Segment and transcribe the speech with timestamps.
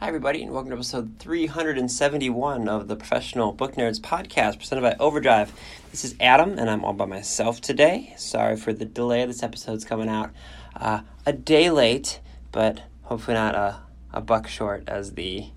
[0.00, 4.96] Hi, everybody, and welcome to episode 371 of the Professional Book Nerds podcast presented by
[4.98, 5.52] Overdrive.
[5.90, 8.14] This is Adam, and I'm all by myself today.
[8.16, 9.26] Sorry for the delay.
[9.26, 10.30] This episode's coming out
[10.74, 15.48] uh, a day late, but hopefully not a, a buck short, as the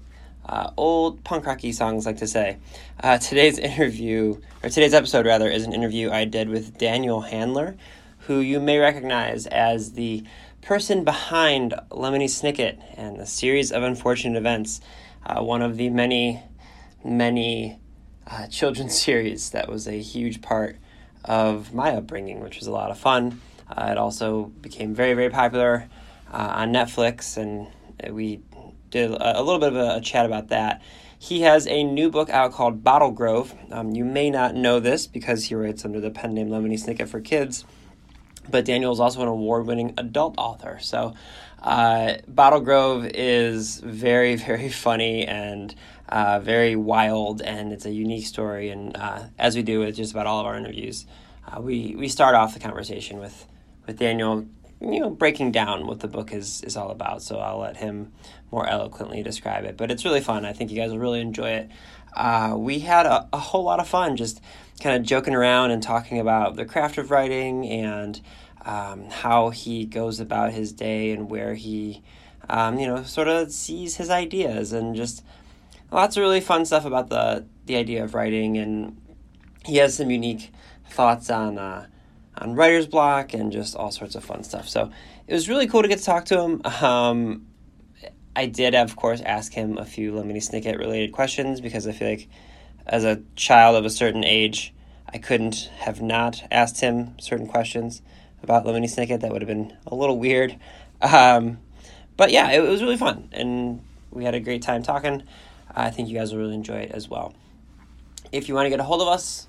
[0.45, 2.57] uh, old punk rocky songs like to say.
[3.01, 7.77] Uh, today's interview, or today's episode rather, is an interview I did with Daniel Handler,
[8.27, 10.25] who you may recognize as the
[10.63, 14.79] person behind Lemony Snicket and a series of unfortunate events.
[15.25, 16.41] Uh, one of the many,
[17.03, 17.79] many
[18.25, 20.77] uh, children's series that was a huge part
[21.25, 23.41] of my upbringing, which was a lot of fun.
[23.69, 25.89] Uh, it also became very, very popular
[26.31, 27.67] uh, on Netflix, and
[28.13, 28.39] we
[28.89, 30.81] did a, a little bit of a, a, chat about that.
[31.19, 33.53] He has a new book out called Bottle Grove.
[33.71, 37.07] Um, you may not know this because he writes under the pen name Lemony Snicket
[37.07, 37.65] for Kids
[38.49, 40.77] but Daniel is also an award winning adult author.
[40.81, 41.13] So,
[41.61, 45.73] uh, Bottle Grove is very, very funny and
[46.09, 48.69] uh, very wild, and it's a unique story.
[48.69, 51.05] And uh, as we do with just about all of our interviews,
[51.47, 53.47] uh, we, we start off the conversation with,
[53.87, 54.45] with Daniel,
[54.81, 57.21] you know, breaking down what the book is, is all about.
[57.21, 58.11] So I'll let him
[58.51, 59.77] more eloquently describe it.
[59.77, 60.45] But it's really fun.
[60.45, 61.71] I think you guys will really enjoy it.
[62.15, 64.41] Uh, we had a, a whole lot of fun just
[64.81, 68.21] kind of joking around and talking about the craft of writing and
[68.65, 72.01] um, how he goes about his day and where he,
[72.49, 75.23] um, you know, sort of sees his ideas and just
[75.91, 78.57] lots of really fun stuff about the the idea of writing.
[78.57, 78.99] And
[79.65, 80.51] he has some unique
[80.89, 81.87] thoughts on uh,
[82.37, 84.67] on writer's block and just all sorts of fun stuff.
[84.67, 84.91] So
[85.27, 86.61] it was really cool to get to talk to him.
[86.83, 87.47] Um,
[88.35, 92.09] I did, of course, ask him a few Lemony Snicket related questions because I feel
[92.09, 92.27] like
[92.85, 94.73] as a child of a certain age,
[95.07, 98.01] I couldn't have not asked him certain questions
[98.41, 99.21] about Lemony Snicket.
[99.21, 100.57] That would have been a little weird.
[101.01, 101.59] Um,
[102.17, 105.23] but yeah, it, it, was really fun, and we had a great time talking.
[105.73, 107.33] I think you guys will really enjoy it as well.
[108.31, 109.47] If you want to get a hold of us,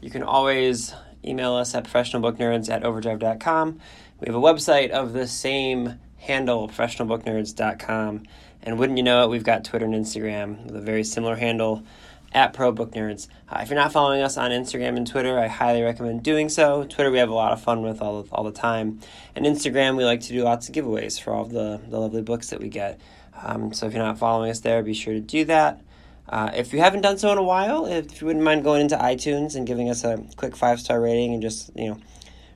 [0.00, 0.92] you can always
[1.24, 3.80] email us at professionalbooknerds at overdrive.com.
[4.20, 8.22] We have a website of the same handle, professionalbooknerds.com.
[8.62, 11.84] And wouldn't you know it, we've got Twitter and Instagram with a very similar handle
[12.32, 13.28] at Pro Book Nerds.
[13.48, 16.84] Uh, if you're not following us on Instagram and Twitter, I highly recommend doing so.
[16.84, 19.00] Twitter, we have a lot of fun with all, all the time.
[19.36, 22.50] And Instagram, we like to do lots of giveaways for all the, the lovely books
[22.50, 23.00] that we get.
[23.40, 25.80] Um, so if you're not following us there, be sure to do that.
[26.28, 28.96] Uh, if you haven't done so in a while, if you wouldn't mind going into
[28.96, 31.98] iTunes and giving us a quick five star rating and just, you know,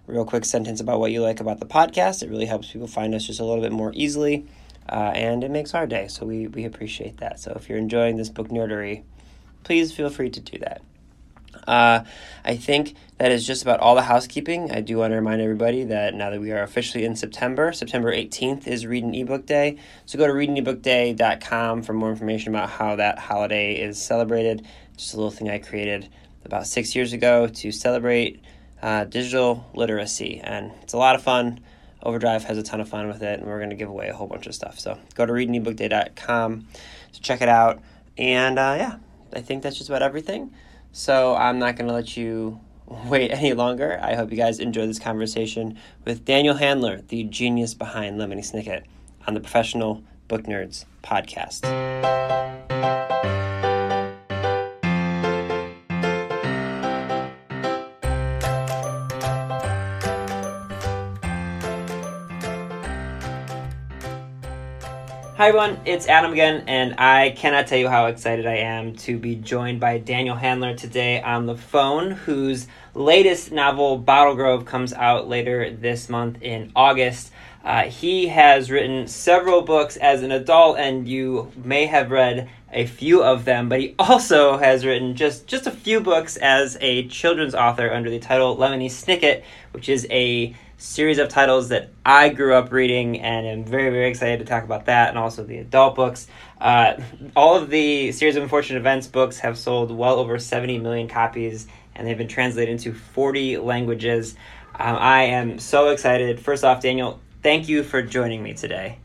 [0.09, 3.15] real quick sentence about what you like about the podcast, it really helps people find
[3.15, 4.47] us just a little bit more easily.
[4.89, 7.39] Uh, and it makes our day, so we, we appreciate that.
[7.39, 9.03] So if you're enjoying this book nerdery,
[9.63, 10.81] please feel free to do that.
[11.67, 12.05] Uh,
[12.45, 14.71] I think that is just about all the housekeeping.
[14.73, 18.11] I do want to remind everybody that now that we are officially in September, September
[18.11, 19.77] 18th is Read an Ebook Day.
[20.07, 24.67] So go to readanebookday.com for more information about how that holiday is celebrated.
[24.97, 26.09] Just a little thing I created
[26.47, 28.43] about six years ago to celebrate
[28.83, 30.41] uh, digital literacy.
[30.43, 31.61] And it's a lot of fun.
[32.03, 34.15] Overdrive has a ton of fun with it, and we're going to give away a
[34.15, 34.79] whole bunch of stuff.
[34.79, 36.69] So go to readanebookday.com
[37.13, 37.83] to check it out.
[38.17, 38.97] And uh, yeah,
[39.33, 40.53] I think that's just about everything.
[40.93, 43.99] So I'm not going to let you wait any longer.
[44.03, 48.85] I hope you guys enjoy this conversation with Daniel Handler, the genius behind Lemony Snicket,
[49.27, 51.65] on the Professional Book Nerds podcast.
[65.39, 69.17] Hi everyone, it's Adam again, and I cannot tell you how excited I am to
[69.17, 74.93] be joined by Daniel Handler today on the phone, whose latest novel, Bottle Grove, comes
[74.93, 77.31] out later this month in August.
[77.63, 82.87] Uh, he has written several books as an adult, and you may have read a
[82.87, 87.07] few of them, but he also has written just, just a few books as a
[87.07, 92.29] children's author under the title Lemony Snicket, which is a series of titles that I
[92.29, 95.59] grew up reading and am very, very excited to talk about that and also the
[95.59, 96.29] adult books.
[96.61, 96.95] Uh,
[97.37, 101.67] all of the Series of Unfortunate Events books have sold well over 70 million copies
[101.97, 104.37] and they've been translated into 40 languages.
[104.77, 106.39] Um, I am so excited.
[106.39, 108.99] First off, Daniel, thank you for joining me today.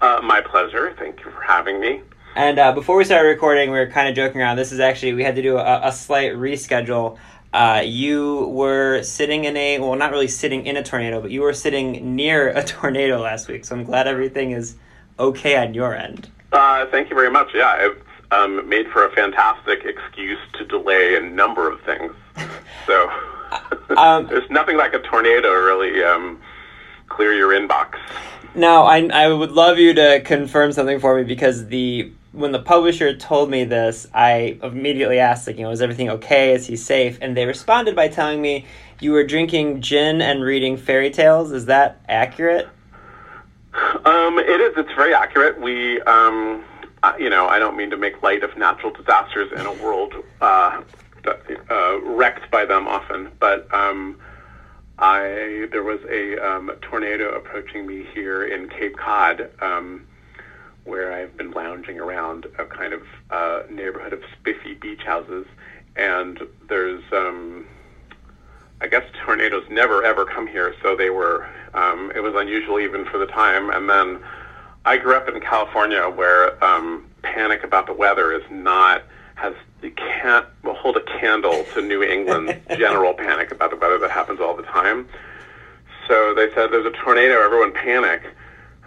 [0.00, 0.94] Uh, my pleasure.
[0.98, 2.00] Thank you for having me.
[2.34, 4.56] And uh, before we started recording, we were kind of joking around.
[4.56, 7.18] This is actually we had to do a, a slight reschedule.
[7.52, 11.40] Uh, you were sitting in a well, not really sitting in a tornado, but you
[11.40, 13.64] were sitting near a tornado last week.
[13.64, 14.76] So I'm glad everything is
[15.18, 16.28] okay on your end.
[16.52, 17.48] Uh, thank you very much.
[17.54, 18.00] Yeah, it's
[18.30, 22.12] um, made for a fantastic excuse to delay a number of things.
[22.86, 23.08] So
[23.96, 26.40] um, there's nothing like a tornado to really um,
[27.08, 27.98] clear your inbox.
[28.54, 32.60] Now, I I would love you to confirm something for me because the when the
[32.60, 36.52] publisher told me this, I immediately asked, like, you know, is everything okay?
[36.54, 37.18] Is he safe?
[37.20, 38.66] And they responded by telling me
[39.00, 41.50] you were drinking gin and reading fairy tales.
[41.50, 42.68] Is that accurate?
[44.04, 44.74] Um, it is.
[44.76, 45.60] It's very accurate.
[45.60, 46.64] We, um,
[47.18, 50.82] you know, I don't mean to make light of natural disasters in a world uh,
[51.70, 54.18] uh, wrecked by them often, but um,
[54.98, 59.50] I there was a um, tornado approaching me here in Cape Cod.
[60.84, 65.46] Where I've been lounging around a kind of uh, neighborhood of spiffy beach houses,
[65.96, 67.66] and there's, um,
[68.80, 73.04] I guess tornadoes never ever come here, so they were, um, it was unusual even
[73.04, 73.70] for the time.
[73.70, 74.20] And then
[74.84, 79.02] I grew up in California, where um, panic about the weather is not
[79.34, 83.98] has you can't well, hold a candle to New England general panic about the weather
[83.98, 85.08] that happens all the time.
[86.08, 88.22] So they said there's a tornado, everyone panic.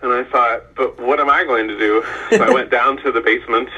[0.04, 2.04] And I thought, but what am I going to do?
[2.30, 3.70] So I went down to the basement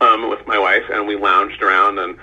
[0.00, 2.16] um, with my wife, and we lounged around and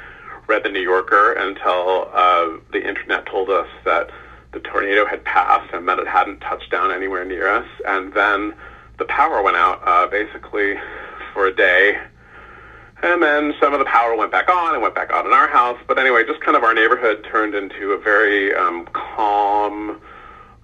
[0.47, 4.09] read the New Yorker until uh, the internet told us that
[4.53, 7.67] the tornado had passed and that it hadn't touched down anywhere near us.
[7.85, 8.53] And then
[8.97, 10.79] the power went out uh, basically
[11.33, 11.99] for a day.
[13.03, 15.47] And then some of the power went back on and went back on in our
[15.47, 15.79] house.
[15.87, 19.99] But anyway, just kind of our neighborhood turned into a very um, calm,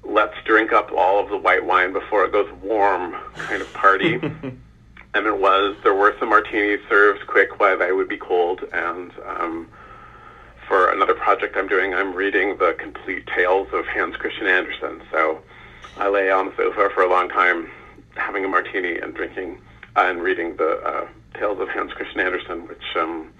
[0.07, 4.13] let's drink up all of the white wine before it goes warm kind of party.
[5.13, 8.63] and it was, there were some martinis served quick while they would be cold.
[8.71, 9.69] And um,
[10.68, 15.01] for another project I'm doing, I'm reading the complete tales of Hans Christian Andersen.
[15.12, 15.42] So
[15.98, 17.69] I lay on the sofa for a long time
[18.15, 19.60] having a martini and drinking
[19.95, 23.31] uh, and reading the uh, tales of Hans Christian Andersen, which, um,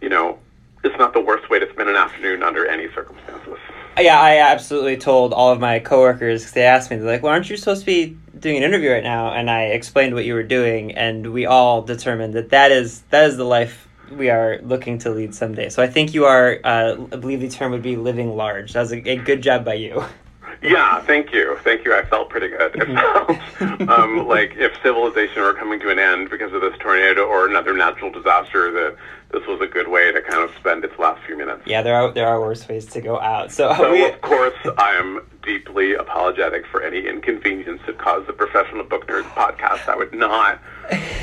[0.00, 0.38] you know,
[0.82, 3.58] is not the worst way to spend an afternoon under any circumstances.
[3.98, 7.32] Yeah, I absolutely told all of my coworkers because they asked me, they're like, "Well,
[7.32, 10.34] aren't you supposed to be doing an interview right now?" And I explained what you
[10.34, 14.58] were doing, and we all determined that that is that is the life we are
[14.62, 15.68] looking to lead someday.
[15.68, 18.72] So I think you are, uh, I believe the term would be living large.
[18.72, 20.04] That was a, a good job by you.
[20.62, 21.94] Yeah, thank you, thank you.
[21.94, 22.74] I felt pretty good.
[22.74, 27.24] It felt um, like if civilization were coming to an end because of this tornado
[27.24, 28.96] or another natural disaster, that
[29.32, 31.62] this was a good way to kind of spend its last few minutes.
[31.66, 33.52] Yeah, there are there are worse ways to go out.
[33.52, 38.32] So, so we, of course, I am deeply apologetic for any inconvenience that caused the
[38.32, 39.88] Professional Book Nerds podcast.
[39.88, 40.60] I would not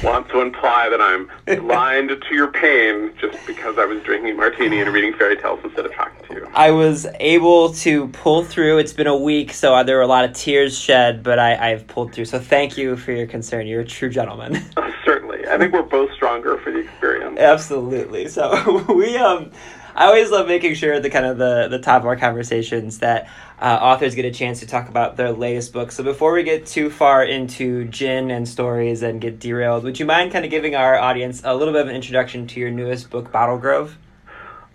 [0.03, 4.79] want to imply that I'm blind to your pain just because I was drinking martini
[4.79, 6.49] and reading fairy tales instead of talking to you.
[6.53, 8.79] I was able to pull through.
[8.79, 11.71] It's been a week, so uh, there were a lot of tears shed, but I,
[11.71, 12.25] I've pulled through.
[12.25, 13.67] So thank you for your concern.
[13.67, 14.63] You're a true gentleman.
[14.77, 15.16] Uh, certainly.
[15.49, 17.39] I think we're both stronger for the experience.
[17.39, 18.27] Absolutely.
[18.27, 19.51] So we um
[19.97, 22.99] I always love making sure at the kind of the, the top of our conversations
[22.99, 23.27] that
[23.59, 25.91] uh, authors get a chance to talk about their latest book.
[25.91, 30.05] So before we get too far into gin and stories and get derailed, would you
[30.05, 33.09] mind kind of giving our audience a little bit of an introduction to your newest
[33.09, 33.97] book, Bottle Grove?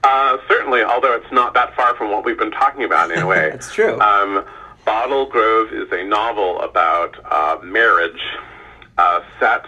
[0.02, 3.26] Uh, certainly, although it's not that far from what we've been talking about in a
[3.26, 3.50] way.
[3.52, 4.00] That's true.
[4.00, 4.45] Um,
[4.85, 8.21] Bottle Grove is a novel about uh, marriage
[8.99, 9.67] uh, set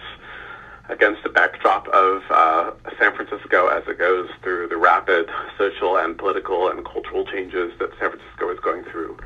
[0.89, 6.17] against the backdrop of uh, San Francisco as it goes through the rapid social and
[6.17, 9.17] political and cultural changes that San Francisco is going through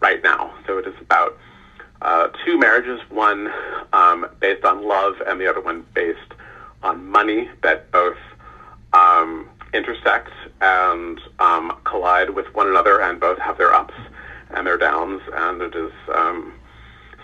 [0.00, 0.54] right now.
[0.66, 1.36] So it is about
[2.02, 3.50] uh, two marriages, one
[3.92, 6.32] um, based on love and the other one based
[6.82, 8.18] on money that both
[8.92, 13.94] um, intersect and um, collide with one another and both have their ups
[14.50, 15.20] and their downs.
[15.32, 16.54] And it is um,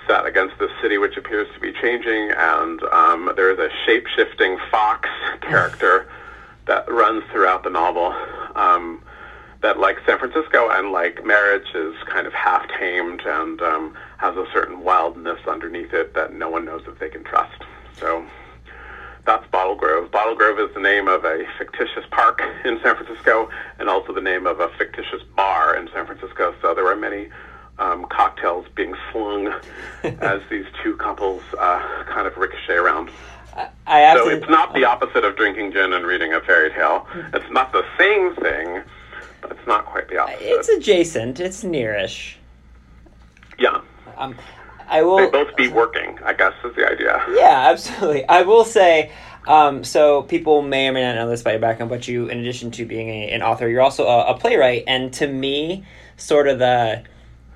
[0.07, 4.07] set against the city, which appears to be changing, and um, there is a shape
[4.15, 5.09] shifting fox
[5.41, 6.09] character
[6.67, 8.15] that runs throughout the novel.
[8.55, 9.03] Um,
[9.63, 14.37] that, like San Francisco and like marriage, is kind of half tamed and um, has
[14.37, 17.63] a certain wildness underneath it that no one knows if they can trust.
[17.99, 18.27] So
[19.25, 20.11] that's Bottle Grove.
[20.11, 24.21] Bottle Grove is the name of a fictitious park in San Francisco and also the
[24.21, 26.55] name of a fictitious bar in San Francisco.
[26.61, 27.29] So there are many
[27.83, 29.53] um, cocktails being slung
[30.05, 33.11] as these two couples uh, kind of ricochet around.
[33.87, 37.07] I so it's not the opposite of drinking gin and reading a fairy tale.
[37.35, 38.83] It's not the same thing,
[39.43, 40.41] but it's not quite the opposite.
[40.41, 41.39] It's adjacent.
[41.39, 42.37] It's nearish.
[43.59, 43.83] Yeah.
[44.17, 44.37] Um,
[44.89, 45.19] I will.
[45.19, 46.19] They both be working.
[46.25, 47.23] I guess is the idea.
[47.33, 48.27] Yeah, absolutely.
[48.27, 49.13] I will say.
[49.47, 52.39] Um, so people may or may not know this by your background, but you, in
[52.39, 54.85] addition to being a, an author, you're also a, a playwright.
[54.87, 55.85] And to me,
[56.17, 57.03] sort of the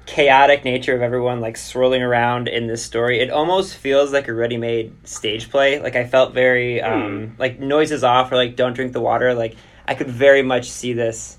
[0.07, 4.33] chaotic nature of everyone like swirling around in this story it almost feels like a
[4.33, 7.03] ready-made stage play like i felt very um
[7.35, 7.39] Mm.
[7.39, 9.57] like noises off or like don't drink the water like
[9.89, 11.39] i could very much see this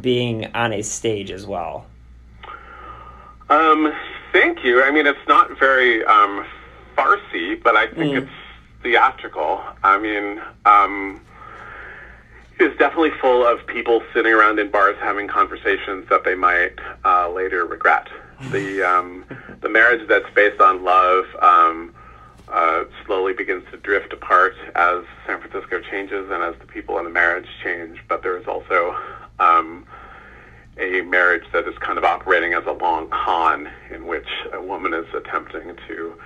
[0.00, 1.86] being on a stage as well
[3.50, 3.92] Um,
[4.32, 4.82] thank you.
[4.82, 6.44] I mean, it's not very um,
[6.96, 8.22] farcy, but I think Mm.
[8.22, 8.30] it's
[8.82, 9.62] theatrical.
[9.82, 11.22] I mean, um,
[12.58, 16.74] it's definitely full of people sitting around in bars having conversations that they might
[17.04, 18.08] uh, later regret.
[18.50, 19.24] The um,
[19.60, 21.94] the marriage that's based on love um,
[22.48, 27.04] uh, slowly begins to drift apart as San Francisco changes and as the people in
[27.04, 27.98] the marriage change.
[28.08, 28.96] But there is also
[29.38, 29.86] um,
[30.78, 34.94] a marriage that is kind of operating as a long con in which a woman
[34.94, 36.18] is attempting to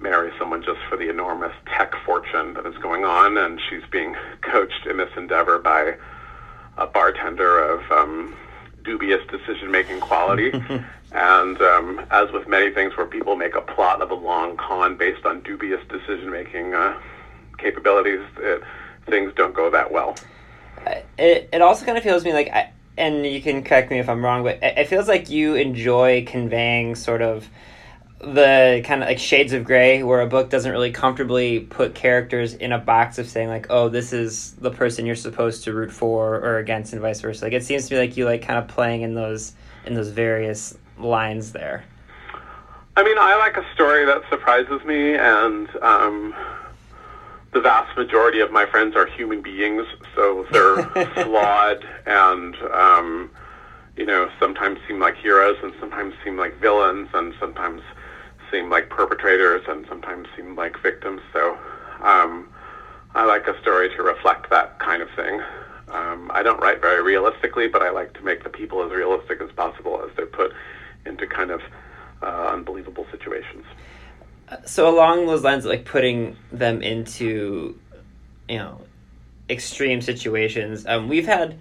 [0.00, 4.16] marry someone just for the enormous tech fortune that is going on, and she's being
[4.42, 5.96] coached in this endeavor by
[6.78, 8.34] a bartender of um,
[8.84, 10.50] dubious decision-making quality.
[11.12, 14.96] and um, as with many things where people make a plot of a long con
[14.96, 16.98] based on dubious decision-making uh,
[17.58, 18.62] capabilities, it,
[19.06, 20.16] things don't go that well.
[21.18, 23.98] it, it also kind of feels to me like I, and you can correct me
[23.98, 27.48] if i'm wrong but it, it feels like you enjoy conveying sort of
[28.20, 32.52] the kind of like shades of gray where a book doesn't really comfortably put characters
[32.52, 35.90] in a box of saying like oh this is the person you're supposed to root
[35.90, 37.44] for or against and vice versa.
[37.44, 39.54] Like it seems to me like you like kind of playing in those
[39.86, 41.84] in those various lines there.
[42.96, 46.34] I mean, I like a story that surprises me, and um,
[47.52, 50.82] the vast majority of my friends are human beings, so they're
[51.14, 53.30] flawed and, um,
[53.96, 57.80] you know, sometimes seem like heroes and sometimes seem like villains and sometimes
[58.50, 61.20] seem like perpetrators and sometimes seem like victims.
[61.32, 61.58] So
[62.02, 62.48] um,
[63.14, 65.40] I like a story to reflect that kind of thing.
[65.88, 69.40] Um, I don't write very realistically, but I like to make the people as realistic
[69.40, 70.52] as possible as they're put
[71.04, 71.60] into kind of
[72.22, 73.64] uh, unbelievable situations.
[74.64, 77.78] so along those lines like putting them into
[78.48, 78.80] you know
[79.48, 81.58] extreme situations um, we've had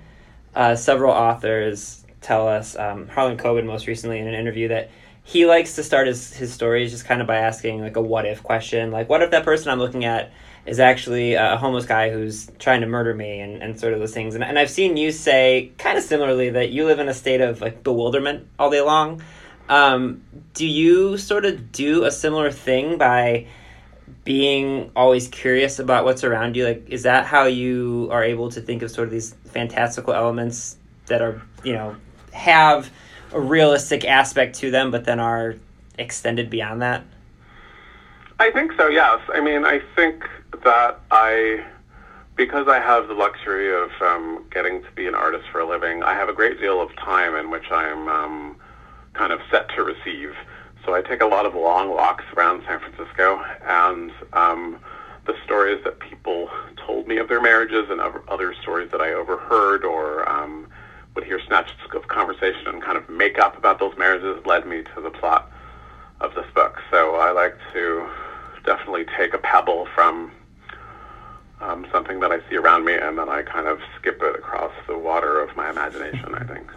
[0.56, 4.90] uh, several authors tell us um, harlan coben most recently in an interview that
[5.30, 8.26] he likes to start his, his stories just kind of by asking like a what
[8.26, 8.90] if question.
[8.90, 10.32] Like what if that person i'm looking at
[10.66, 14.12] is actually a homeless guy who's trying to murder me and, and sort of those
[14.12, 14.34] things.
[14.34, 17.42] And, and i've seen you say kind of similarly that you live in a state
[17.42, 19.22] of like bewilderment all day long.
[19.70, 20.24] Um,
[20.56, 23.46] do you sort of do a similar thing by
[24.24, 26.66] being always curious about what's around you?
[26.66, 30.78] Like, is that how you are able to think of sort of these fantastical elements
[31.06, 31.96] that are, you know,
[32.34, 32.90] have
[33.32, 35.56] a realistic aspect to them, but then are
[35.98, 37.04] extended beyond that?
[38.40, 39.20] I think so, yes.
[39.34, 40.24] I mean, I think
[40.64, 41.66] that I,
[42.36, 46.04] because I have the luxury of um, getting to be an artist for a living,
[46.04, 48.56] I have a great deal of time in which I'm um,
[49.14, 50.34] kind of set to receive.
[50.86, 54.80] So I take a lot of long walks around San Francisco, and um,
[55.26, 59.84] the stories that people told me of their marriages and other- stories that I overheard
[59.84, 60.68] or um,
[61.16, 64.84] would hear snatches of conversation and kind of make up about those marriages led me
[64.96, 65.52] to the plot
[66.22, 66.82] of this book.
[66.92, 68.10] So I like to
[68.66, 70.32] definitely take a pebble from
[71.62, 74.72] um, something that I see around me and then I kind of skip it across
[74.88, 76.68] the water of my imagination, I think.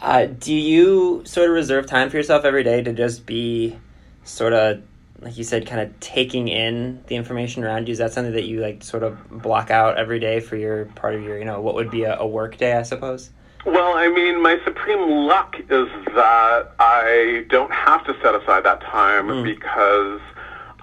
[0.00, 3.78] Uh, do you sort of reserve time for yourself every day to just be
[4.24, 4.82] sort of,
[5.20, 7.92] like you said, kind of taking in the information around you?
[7.92, 11.14] Is that something that you like sort of block out every day for your part
[11.14, 13.30] of your, you know, what would be a, a work day, I suppose?
[13.66, 18.80] Well, I mean, my supreme luck is that I don't have to set aside that
[18.80, 20.20] time because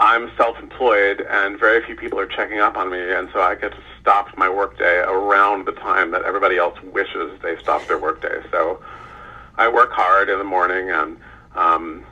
[0.02, 3.72] I'm self-employed and very few people are checking up on me, and so I get
[3.72, 8.44] to stop my workday around the time that everybody else wishes they stopped their workday.
[8.52, 8.82] So
[9.56, 11.18] I work hard in the morning and,
[11.56, 12.04] um,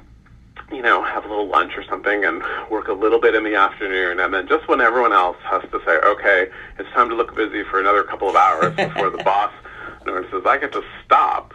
[0.71, 3.55] you know, have a little lunch or something and work a little bit in the
[3.55, 4.21] afternoon.
[4.21, 6.47] And then just when everyone else has to say, okay,
[6.79, 9.51] it's time to look busy for another couple of hours before the boss
[10.05, 11.53] notices, I get to stop.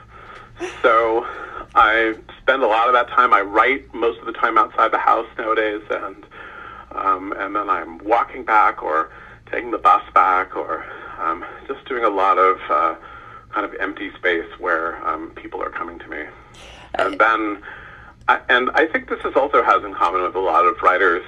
[0.83, 1.26] So
[1.75, 3.35] I spend a lot of that time.
[3.35, 6.25] I write most of the time outside the house nowadays, and
[6.93, 9.11] um, and then I'm walking back or
[9.50, 10.85] taking the bus back or
[11.19, 12.95] um, just doing a lot of uh,
[13.50, 16.25] kind of empty space where um, people are coming to me.
[16.95, 17.62] And then,
[18.29, 21.25] I, and I think this is also has in common with a lot of writers,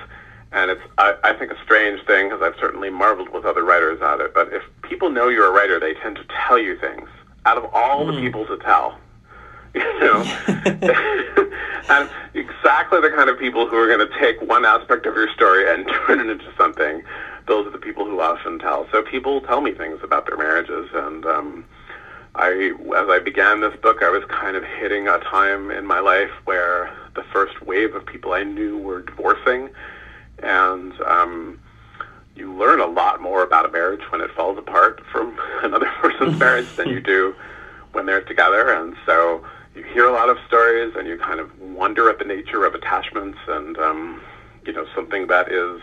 [0.53, 4.01] and it's I, I think a strange thing because I've certainly marveled with other writers
[4.01, 4.33] at it.
[4.33, 7.09] But if people know you're a writer, they tend to tell you things.
[7.47, 8.99] Out of all the people to tell,
[9.75, 10.23] you know,
[11.88, 15.33] and exactly the kind of people who are going to take one aspect of your
[15.33, 17.02] story and turn it into something.
[17.47, 18.87] Those are the people who often tell.
[18.92, 21.64] So people tell me things about their marriages, and um,
[22.35, 26.00] I, as I began this book, I was kind of hitting a time in my
[26.00, 29.71] life where the first wave of people I knew were divorcing,
[30.42, 31.61] and um,
[32.38, 36.38] you learn a lot more about a marriage when it falls apart from another person's
[36.45, 37.35] marriage than you do
[37.92, 41.61] when they're together, and so you hear a lot of stories and you kind of
[41.61, 44.21] wonder at the nature of attachments and um,
[44.66, 45.80] you know something that is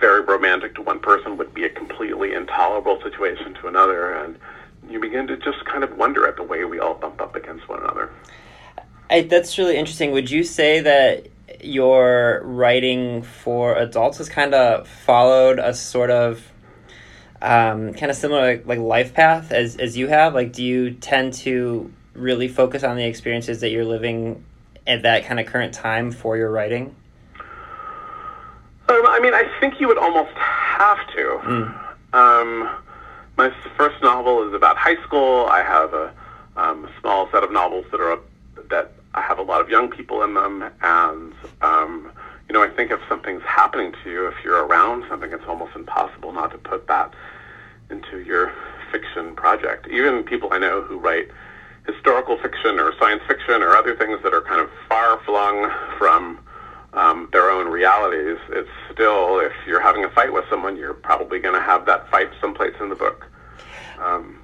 [0.00, 4.12] very romantic to one person would be a completely intolerable situation to another.
[4.12, 4.38] And
[4.88, 7.68] you begin to just kind of wonder at the way we all bump up against
[7.68, 8.10] one another.
[9.10, 10.12] I, that's really interesting.
[10.12, 11.26] Would you say that
[11.60, 16.50] your writing for adults has kind of followed a sort of
[17.42, 20.92] um, kind of similar like, like life path as, as you have like do you
[20.92, 24.44] tend to really focus on the experiences that you're living
[24.86, 26.94] at that kind of current time for your writing?
[28.88, 31.40] Um, I mean, I think you would almost have to.
[31.44, 31.94] Mm.
[32.12, 32.76] Um,
[33.36, 35.46] my first novel is about high school.
[35.46, 36.12] I have a
[36.56, 38.18] um, small set of novels that are
[39.14, 42.12] I have a lot of young people in them, and um,
[42.48, 45.74] you know, I think if something's happening to you, if you're around something, it's almost
[45.76, 47.12] impossible not to put that
[47.90, 48.52] into your
[48.90, 49.88] fiction project.
[49.88, 51.28] Even people I know who write
[51.86, 56.38] historical fiction or science fiction or other things that are kind of far flung from
[56.92, 61.38] um, their own realities, it's still, if you're having a fight with someone, you're probably
[61.38, 63.26] going to have that fight someplace in the book.
[64.00, 64.39] Um,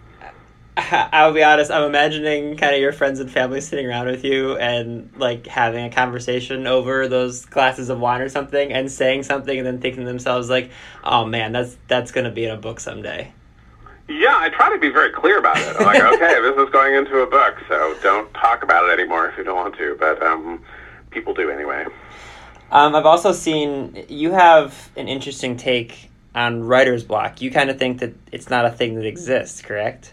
[0.92, 4.56] I'll be honest, I'm imagining kind of your friends and family sitting around with you
[4.58, 9.56] and like having a conversation over those glasses of wine or something and saying something
[9.56, 10.70] and then thinking to themselves like,
[11.02, 13.32] "Oh man, that's that's going to be in a book someday."
[14.08, 15.76] Yeah, I try to be very clear about it.
[15.78, 19.28] I'm like, okay, this is going into a book, so don't talk about it anymore
[19.28, 19.96] if you don't want to.
[19.98, 20.62] But um,
[21.10, 21.86] people do anyway.
[22.70, 27.40] Um, I've also seen you have an interesting take on writer's block.
[27.40, 30.12] You kind of think that it's not a thing that exists, correct?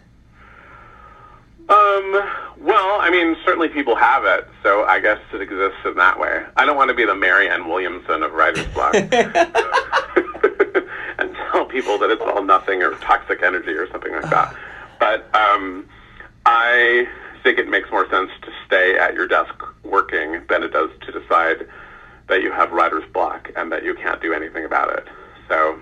[1.69, 2.31] Um.
[2.59, 6.43] Well, I mean, certainly people have it, so I guess it exists in that way.
[6.55, 8.95] I don't want to be the Marianne Williamson of writer's block.
[11.17, 14.55] and tell people that it's all nothing or toxic energy or something like that.
[14.99, 15.89] But um,
[16.45, 17.09] I
[17.43, 21.11] think it makes more sense to stay at your desk working than it does to
[21.11, 21.67] decide
[22.29, 25.05] that you have writer's block and that you can't do anything about it.
[25.49, 25.77] So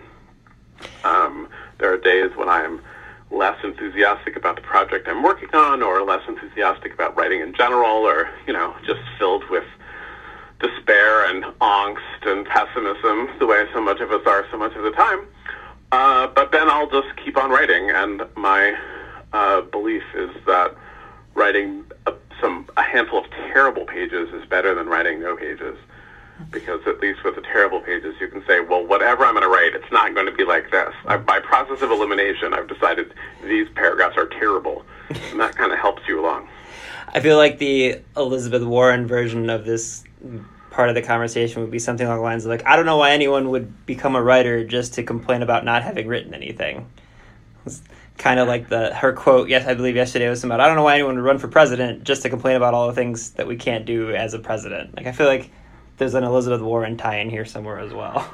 [1.03, 2.81] um, there are days when I'm
[3.31, 8.05] less enthusiastic about the project I'm working on or less enthusiastic about writing in general
[8.05, 9.63] or, you know, just filled with
[10.59, 14.83] despair and angst and pessimism, the way so much of us are so much of
[14.83, 15.25] the time.
[15.91, 18.75] Uh, but then I'll just keep on writing, and my
[19.33, 20.75] uh, belief is that
[21.33, 25.77] writing a, some a handful of terrible pages is better than writing no pages,
[26.49, 29.49] because at least with the terrible pages you can say, well, whatever I'm going to
[29.49, 30.93] write, it's not going to be like this.
[31.05, 35.79] I, by process of elimination, I've decided these paragraphs are terrible, and that kind of
[35.79, 36.47] helps you along.
[37.13, 40.03] I feel like the Elizabeth Warren version of this
[40.69, 42.97] part of the conversation would be something along the lines of like, I don't know
[42.97, 46.89] why anyone would become a writer just to complain about not having written anything.
[47.65, 47.81] It's
[48.17, 49.49] kind of like the her quote.
[49.49, 52.03] Yes, I believe yesterday was about I don't know why anyone would run for president
[52.03, 54.95] just to complain about all the things that we can't do as a president.
[54.95, 55.51] Like I feel like
[56.01, 58.27] there's an Elizabeth Warren tie in here somewhere as well.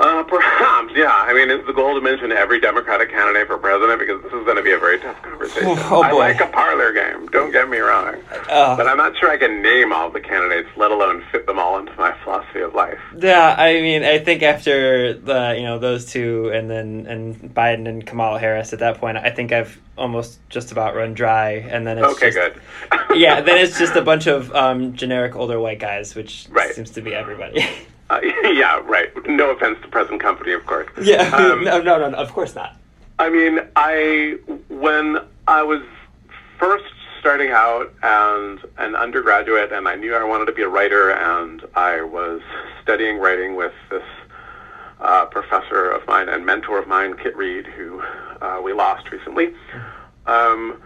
[0.00, 0.24] Uh,
[0.94, 1.12] yeah.
[1.12, 4.44] I mean, it's the goal to mention every Democratic candidate for president because this is
[4.44, 5.78] going to be a very tough conversation.
[5.92, 7.26] Oh, I like a parlor game.
[7.28, 8.14] Don't get me wrong,
[8.48, 11.58] uh, but I'm not sure I can name all the candidates, let alone fit them
[11.58, 12.98] all into my philosophy of life.
[13.18, 17.88] Yeah, I mean, I think after the you know those two, and then and Biden
[17.88, 21.86] and Kamala Harris, at that point, I think I've almost just about run dry, and
[21.86, 22.54] then it's okay, just,
[22.90, 23.16] good.
[23.18, 26.74] yeah, then it's just a bunch of um, generic older white guys, which right.
[26.74, 27.66] seems to be everybody.
[28.12, 28.20] Uh,
[28.52, 29.10] yeah, right.
[29.26, 30.88] No offense to present company, of course.
[31.00, 32.76] Yeah, um, no, no, no, of course not.
[33.18, 35.82] I mean, I when I was
[36.58, 36.84] first
[37.20, 41.62] starting out and an undergraduate, and I knew I wanted to be a writer, and
[41.74, 42.42] I was
[42.82, 44.02] studying writing with this
[45.00, 48.02] uh, professor of mine and mentor of mine, Kit Reed, who
[48.40, 49.54] uh, we lost recently.
[50.26, 50.82] Um,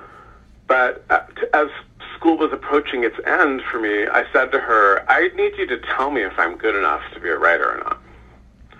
[0.66, 1.22] but uh,
[1.54, 1.68] as
[2.16, 5.78] school was approaching its end for me, I said to her, I need you to
[5.78, 8.02] tell me if I'm good enough to be a writer or not.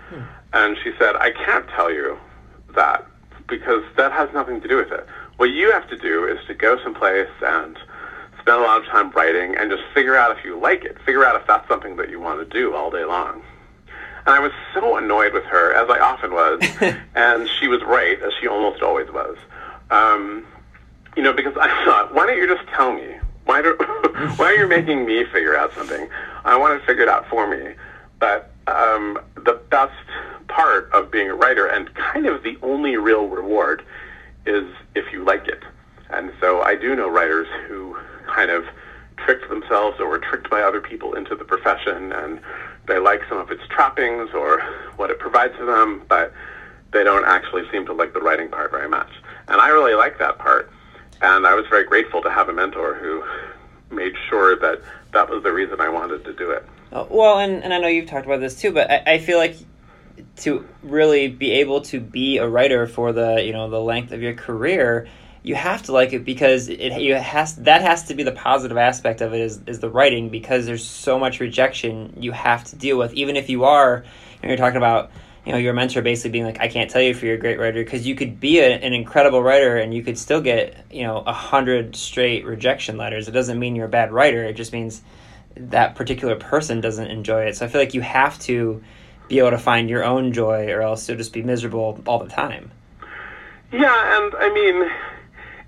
[0.08, 0.22] Hmm.
[0.52, 2.18] And she said, I can't tell you
[2.74, 3.06] that
[3.48, 5.06] because that has nothing to do with it.
[5.36, 7.78] What you have to do is to go someplace and
[8.40, 10.96] spend a lot of time writing and just figure out if you like it.
[11.04, 13.42] Figure out if that's something that you want to do all day long.
[14.26, 16.60] And I was so annoyed with her, as I often was,
[17.14, 19.36] and she was right, as she almost always was.
[19.90, 20.44] Um,
[21.16, 23.16] you know, because I thought, why don't you just tell me?
[23.46, 23.74] Why do
[24.36, 26.08] why are you making me figure out something?
[26.44, 27.74] I want to figure it out for me.
[28.18, 29.94] But um, the best
[30.48, 33.84] part of being a writer, and kind of the only real reward,
[34.46, 35.62] is if you like it.
[36.10, 38.64] And so I do know writers who kind of
[39.16, 42.40] tricked themselves or were tricked by other people into the profession, and
[42.86, 44.60] they like some of its trappings or
[44.96, 46.32] what it provides for them, but
[46.92, 49.10] they don't actually seem to like the writing part very much.
[49.48, 50.70] And I really like that part.
[51.22, 53.24] And I was very grateful to have a mentor who
[53.94, 56.66] made sure that that was the reason I wanted to do it.
[56.92, 59.38] Uh, well, and, and I know you've talked about this too, but I, I feel
[59.38, 59.56] like
[60.36, 64.22] to really be able to be a writer for the you know the length of
[64.22, 65.08] your career,
[65.42, 68.76] you have to like it because it you has that has to be the positive
[68.76, 72.76] aspect of it is is the writing because there's so much rejection you have to
[72.76, 74.04] deal with even if you are
[74.42, 75.10] and you're talking about
[75.46, 77.58] you know your mentor basically being like I can't tell you if you're a great
[77.58, 81.04] writer because you could be a, an incredible writer and you could still get you
[81.04, 83.28] know a hundred straight rejection letters.
[83.28, 84.44] It doesn't mean you're a bad writer.
[84.44, 85.02] It just means
[85.56, 87.56] that particular person doesn't enjoy it.
[87.56, 88.82] So I feel like you have to
[89.28, 92.28] be able to find your own joy or else you'll just be miserable all the
[92.28, 92.72] time.
[93.72, 94.90] Yeah, and I mean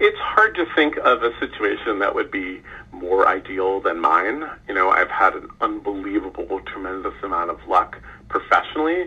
[0.00, 2.62] it's hard to think of a situation that would be
[2.92, 4.48] more ideal than mine.
[4.68, 9.06] You know, I've had an unbelievable, tremendous amount of luck professionally,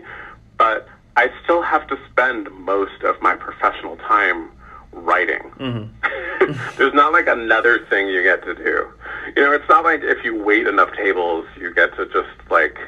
[0.62, 4.48] but I still have to spend most of my professional time
[4.92, 5.40] writing.
[5.58, 6.76] Mm-hmm.
[6.78, 8.86] There's not like another thing you get to do.
[9.34, 12.78] You know, it's not like if you wait enough tables, you get to just like,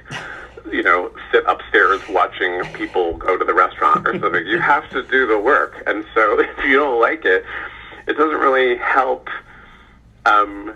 [0.71, 4.47] you know, sit upstairs watching people go to the restaurant or something.
[4.47, 5.83] you have to do the work.
[5.89, 7.45] And so if you don't like it,
[8.07, 9.29] it doesn't really help
[10.27, 10.75] um,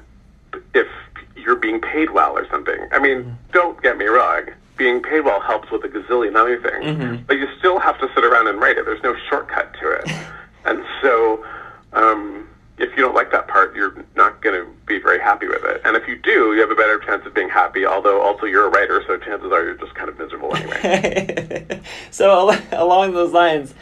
[0.74, 0.88] if
[1.37, 2.88] you're being paid well or something.
[2.90, 3.52] I mean, mm-hmm.
[3.52, 4.48] don't get me wrong.
[4.78, 7.24] Being paid well helps with a gazillion other things, mm-hmm.
[7.26, 8.84] but you still have to sit around and write it.
[8.84, 10.10] There's no shortcut to it.
[10.64, 11.44] and so,
[11.92, 15.64] um, if you don't like that part, you're not going to be very happy with
[15.64, 15.80] it.
[15.84, 18.66] And if you do, you have a better chance of being happy, although also you're
[18.66, 21.80] a writer, so chances are you're just kind of miserable anyway.
[22.10, 23.74] so, along those lines,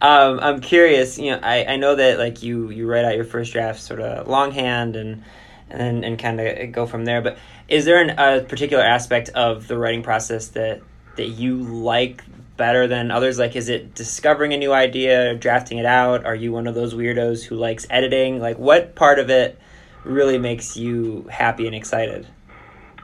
[0.00, 1.18] um, I'm curious.
[1.18, 4.00] You know, I, I know that like you you write out your first draft sort
[4.00, 5.24] of longhand and
[5.70, 7.22] and and kind of go from there.
[7.22, 7.38] But
[7.68, 10.82] is there an, a particular aspect of the writing process that
[11.16, 12.22] that you like
[12.56, 13.38] better than others?
[13.38, 16.24] Like, is it discovering a new idea, drafting it out?
[16.24, 18.40] Are you one of those weirdos who likes editing?
[18.40, 19.58] Like, what part of it
[20.04, 22.26] really makes you happy and excited?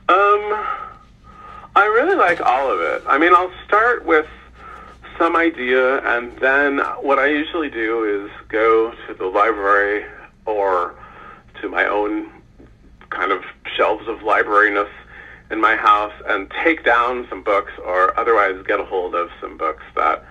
[0.08, 0.66] Um,
[1.76, 3.02] I really like all of it.
[3.06, 4.26] I mean, I'll start with
[5.18, 10.04] some idea, and then what I usually do is go to the library
[10.46, 10.94] or
[11.60, 12.39] to my own
[13.10, 13.42] kind of
[13.76, 14.88] shelves of libraryness
[15.50, 19.56] in my house and take down some books or otherwise get a hold of some
[19.56, 20.24] books that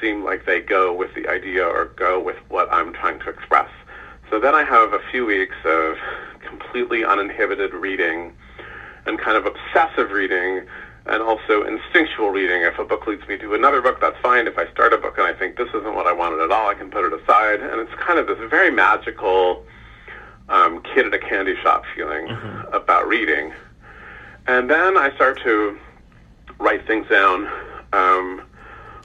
[0.00, 3.68] seem like they go with the idea or go with what I'm trying to express.
[4.30, 5.96] So then I have a few weeks of
[6.40, 8.32] completely uninhibited reading
[9.06, 10.66] and kind of obsessive reading
[11.06, 12.62] and also instinctual reading.
[12.62, 14.46] If a book leads me to another book, that's fine.
[14.46, 16.68] If I start a book and I think this isn't what I wanted at all,
[16.68, 17.60] I can put it aside.
[17.60, 19.64] And it's kind of this very magical
[20.48, 22.74] um, kid at a candy shop feeling mm-hmm.
[22.74, 23.52] about reading.
[24.46, 25.78] And then I start to
[26.58, 27.48] write things down
[27.92, 28.42] um,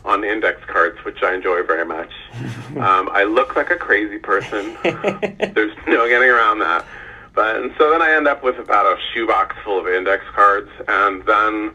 [0.04, 2.12] on index cards, which I enjoy very much.
[2.78, 4.78] um, I look like a crazy person.
[4.84, 6.86] There's no getting around that.
[7.34, 10.70] But and so then I end up with about a shoebox full of index cards,
[10.88, 11.74] and then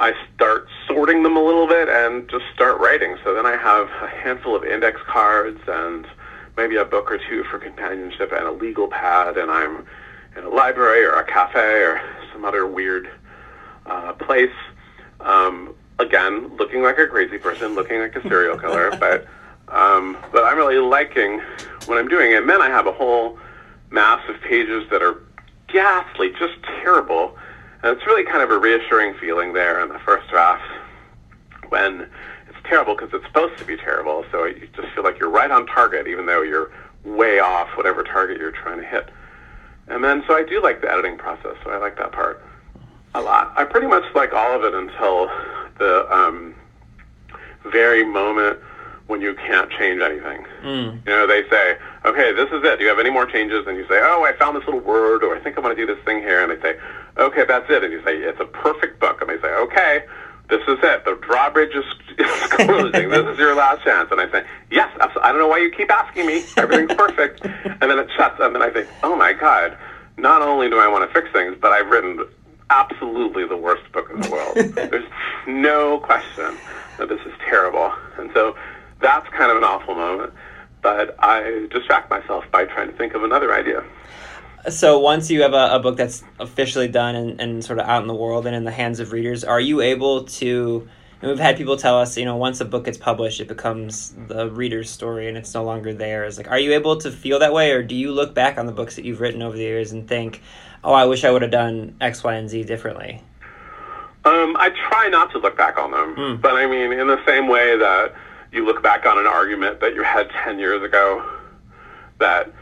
[0.00, 3.16] I start sorting them a little bit and just start writing.
[3.22, 6.06] So then I have a handful of index cards and
[6.56, 9.86] maybe a book or two for companionship and a legal pad, and I'm
[10.36, 12.00] in a library or a cafe or
[12.32, 13.10] some other weird
[13.86, 14.54] uh, place.
[15.20, 19.26] Um, again, looking like a crazy person, looking like a serial killer, but
[19.68, 21.40] um, but I'm really liking
[21.86, 22.34] what I'm doing.
[22.34, 23.38] And then I have a whole
[23.90, 25.22] mass of pages that are
[25.68, 27.36] ghastly, just terrible
[27.82, 30.62] and it's really kind of a reassuring feeling there in the first draft
[31.68, 32.08] when
[32.64, 34.24] terrible because it's supposed to be terrible.
[34.30, 36.70] So you just feel like you're right on target, even though you're
[37.04, 39.10] way off whatever target you're trying to hit.
[39.88, 41.56] And then, so I do like the editing process.
[41.64, 42.44] So I like that part
[43.14, 43.52] a lot.
[43.56, 45.28] I pretty much like all of it until
[45.78, 46.54] the um,
[47.64, 48.58] very moment
[49.08, 50.44] when you can't change anything.
[50.62, 51.06] Mm.
[51.06, 52.78] You know, they say, okay, this is it.
[52.78, 53.66] Do you have any more changes?
[53.66, 55.86] And you say, oh, I found this little word, or I think I want to
[55.86, 56.42] do this thing here.
[56.42, 56.78] And they say,
[57.18, 57.82] okay, that's it.
[57.84, 59.20] And you say, it's a perfect book.
[59.20, 60.04] And they say, okay,
[60.48, 61.04] this is it.
[61.04, 61.84] The drawbridge is,
[62.18, 63.08] is closing.
[63.08, 64.10] this is your last chance.
[64.10, 65.22] And I say, yes, absolutely.
[65.22, 66.44] I don't know why you keep asking me.
[66.56, 67.44] Everything's perfect.
[67.44, 68.38] and then it shuts.
[68.40, 69.76] And then I think, oh my God,
[70.16, 72.24] not only do I want to fix things, but I've written
[72.70, 74.56] absolutely the worst book in the world.
[74.74, 75.08] There's
[75.46, 76.56] no question
[76.98, 77.92] that this is terrible.
[78.18, 78.56] And so
[79.00, 80.32] that's kind of an awful moment.
[80.82, 83.84] But I distract myself by trying to think of another idea.
[84.68, 88.02] So once you have a, a book that's officially done and, and sort of out
[88.02, 90.88] in the world and in the hands of readers, are you able to?
[91.20, 94.14] And we've had people tell us, you know, once a book gets published, it becomes
[94.28, 96.36] the reader's story and it's no longer theirs.
[96.36, 98.72] Like, are you able to feel that way, or do you look back on the
[98.72, 100.42] books that you've written over the years and think,
[100.82, 103.22] oh, I wish I would have done X, Y, and Z differently?
[104.24, 106.40] Um, I try not to look back on them, mm.
[106.40, 108.14] but I mean, in the same way that
[108.52, 111.24] you look back on an argument that you had ten years ago,
[112.18, 112.52] that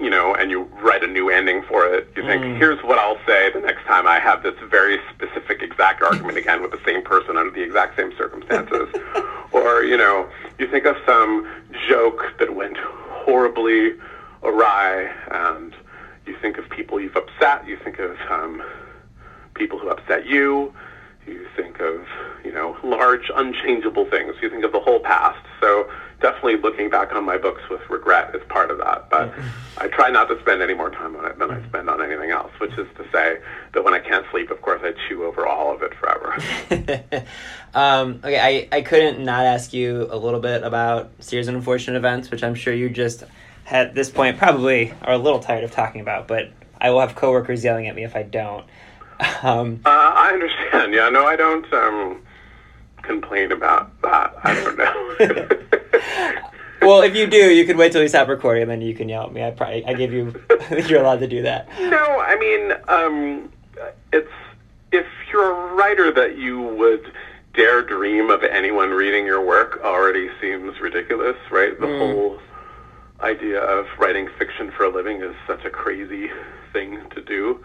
[0.00, 2.08] you know, and you write a new ending for it.
[2.16, 2.58] You think, mm.
[2.58, 6.62] here's what I'll say the next time I have this very specific exact argument again
[6.62, 8.88] with the same person under the exact same circumstances.
[9.52, 10.28] or, you know,
[10.58, 11.46] you think of some
[11.88, 13.94] joke that went horribly
[14.42, 15.74] awry, and
[16.26, 18.62] you think of people you've upset, you think of um,
[19.54, 20.74] people who upset you,
[21.26, 22.06] you think of,
[22.44, 25.44] you know, large unchangeable things, you think of the whole past.
[25.60, 29.08] So, definitely looking back on my books with regret is part of that.
[29.10, 29.32] But
[29.78, 32.30] I try not to spend any more time on it than I spend on anything
[32.30, 33.38] else, which is to say
[33.74, 36.34] that when I can't sleep, of course, I chew over all of it forever.
[37.74, 41.96] um, okay, I, I couldn't not ask you a little bit about series and unfortunate
[41.96, 43.24] events, which I'm sure you just
[43.68, 46.50] at this point probably are a little tired of talking about, but
[46.80, 48.64] I will have coworkers yelling at me if I don't.
[49.42, 50.92] Um, uh, I understand.
[50.92, 51.72] Yeah, no, I don't.
[51.72, 52.20] Um,
[53.06, 54.34] complain about that.
[54.44, 55.75] I don't know.
[56.82, 59.08] Well, if you do, you can wait till we stop recording, and then you can
[59.08, 59.42] yell at me.
[59.42, 60.34] I probably I give you
[60.86, 61.68] you're allowed to do that.
[61.80, 63.52] No, I mean, um,
[64.12, 64.30] it's
[64.92, 67.12] if you're a writer that you would
[67.54, 71.78] dare dream of anyone reading your work already seems ridiculous, right?
[71.80, 71.98] The mm.
[71.98, 72.38] whole
[73.20, 76.30] idea of writing fiction for a living is such a crazy
[76.72, 77.64] thing to do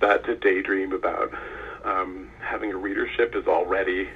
[0.00, 1.32] that to daydream about
[1.84, 4.08] um, having a readership is already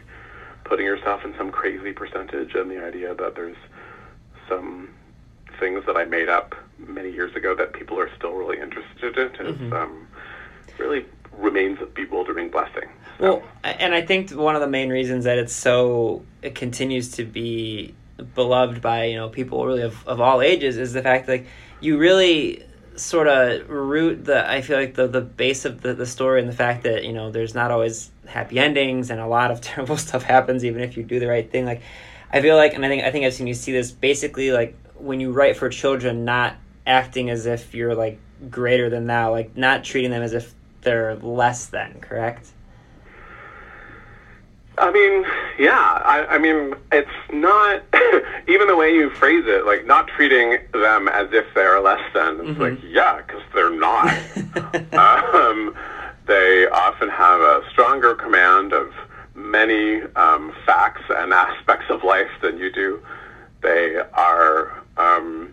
[0.65, 3.57] putting yourself in some crazy percentage and the idea that there's
[4.49, 4.89] some
[5.61, 9.47] things that I made up many years ago that people are still really interested in
[9.47, 9.73] is mm-hmm.
[9.73, 10.07] um,
[10.79, 12.89] really remains a bewildering blessing.
[13.19, 13.25] So.
[13.25, 17.25] Well, and I think one of the main reasons that it's so it continues to
[17.25, 17.95] be
[18.35, 21.47] beloved by you know people really of, of all ages is the fact that like,
[21.81, 22.65] you really
[22.97, 26.49] sort of root the I feel like the the base of the, the story and
[26.49, 29.97] the fact that you know there's not always happy endings and a lot of terrible
[29.97, 31.83] stuff happens even if you do the right thing like
[32.33, 34.77] I feel like and I think I think I've seen you see this basically like
[34.97, 38.19] when you write for children not acting as if you're like
[38.51, 42.51] greater than thou like not treating them as if they're less than correct
[44.79, 45.25] I mean,
[45.59, 46.03] yeah.
[46.05, 47.83] I, I mean, it's not
[48.49, 52.41] even the way you phrase it, like not treating them as if they're less than.
[52.41, 52.61] It's mm-hmm.
[52.61, 54.09] like, yeah, because they're not.
[55.35, 55.75] um,
[56.27, 58.93] they often have a stronger command of
[59.35, 63.03] many um, facts and aspects of life than you do.
[63.63, 65.53] They are, um,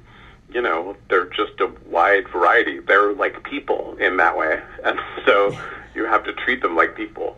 [0.53, 2.79] you know, they're just a wide variety.
[2.79, 5.57] They're like people in that way, and so
[5.95, 7.37] you have to treat them like people.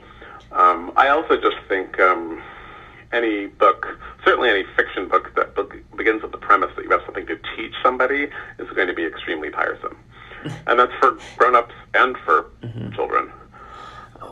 [0.53, 2.41] Um, I also just think um,
[3.11, 3.87] any book,
[4.23, 5.55] certainly any fiction book that
[5.97, 9.03] begins with the premise that you have something to teach somebody, is going to be
[9.03, 9.97] extremely tiresome,
[10.67, 12.91] and that's for grown-ups and for mm-hmm.
[12.93, 13.31] children.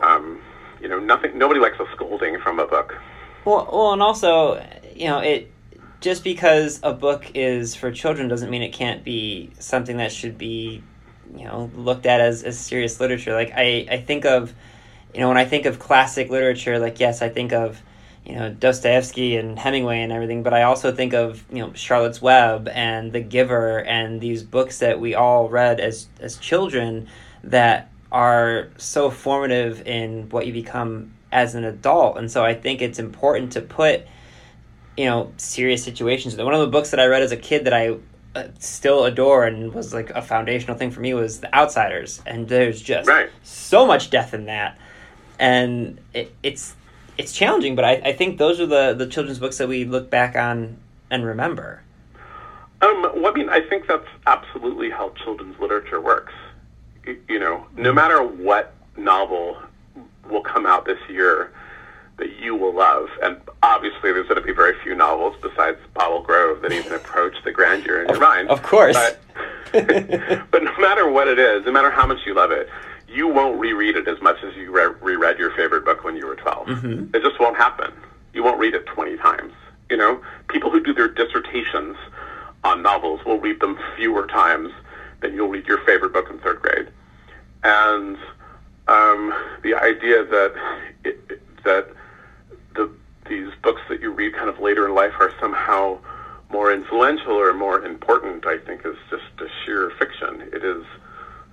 [0.02, 0.40] Um,
[0.80, 1.36] you know, nothing.
[1.36, 2.94] Nobody likes a scolding from a book.
[3.44, 5.50] Well, well, and also, you know, it
[6.00, 10.36] just because a book is for children doesn't mean it can't be something that should
[10.36, 10.82] be,
[11.36, 13.34] you know, looked at as, as serious literature.
[13.34, 14.52] Like I, I think of
[15.14, 17.82] you know, when I think of classic literature, like yes, I think of
[18.24, 22.22] you know Dostoevsky and Hemingway and everything, but I also think of you know Charlotte's
[22.22, 27.08] Web and The Giver and these books that we all read as as children
[27.44, 32.18] that are so formative in what you become as an adult.
[32.18, 34.06] And so I think it's important to put
[34.96, 36.36] you know serious situations.
[36.36, 37.96] One of the books that I read as a kid that I
[38.34, 42.48] uh, still adore and was like a foundational thing for me was The Outsiders, and
[42.48, 43.28] there's just right.
[43.42, 44.78] so much death in that
[45.42, 46.74] and it, it's
[47.18, 47.74] it's challenging.
[47.74, 50.78] But I, I think those are the the children's books that we look back on
[51.10, 51.82] and remember.
[52.80, 56.32] Um, well, I mean, I think that's absolutely how children's literature works.
[57.28, 59.60] You, know, no matter what novel
[60.28, 61.52] will come out this year
[62.18, 66.22] that you will love, and obviously there's going to be very few novels besides Bottle
[66.22, 68.48] Grove that even approach the grandeur in of, your mind.
[68.48, 68.96] Of course.
[68.96, 69.20] But,
[70.50, 72.68] but no matter what it is, no matter how much you love it,
[73.12, 76.26] you won't reread it as much as you re- reread your favorite book when you
[76.26, 76.66] were 12.
[76.66, 77.16] Mm-hmm.
[77.16, 77.92] It just won't happen.
[78.32, 79.52] You won't read it 20 times.
[79.90, 81.96] You know, people who do their dissertations
[82.64, 84.72] on novels will read them fewer times
[85.20, 86.88] than you'll read your favorite book in third grade.
[87.62, 88.16] And
[88.88, 90.54] um, the idea that
[91.04, 91.88] it, that
[92.74, 92.90] the
[93.28, 95.98] these books that you read kind of later in life are somehow
[96.50, 100.42] more influential or more important, I think, is just a sheer fiction.
[100.52, 100.84] It is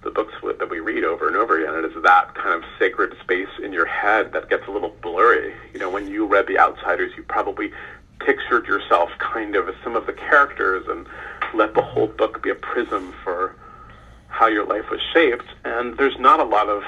[0.03, 1.83] the books that we read over and over again.
[1.83, 5.53] It is that kind of sacred space in your head that gets a little blurry.
[5.73, 7.71] You know, when you read The Outsiders, you probably
[8.19, 11.05] pictured yourself kind of as some of the characters and
[11.53, 13.55] let the whole book be a prism for
[14.27, 15.47] how your life was shaped.
[15.65, 16.83] And there's not a lot of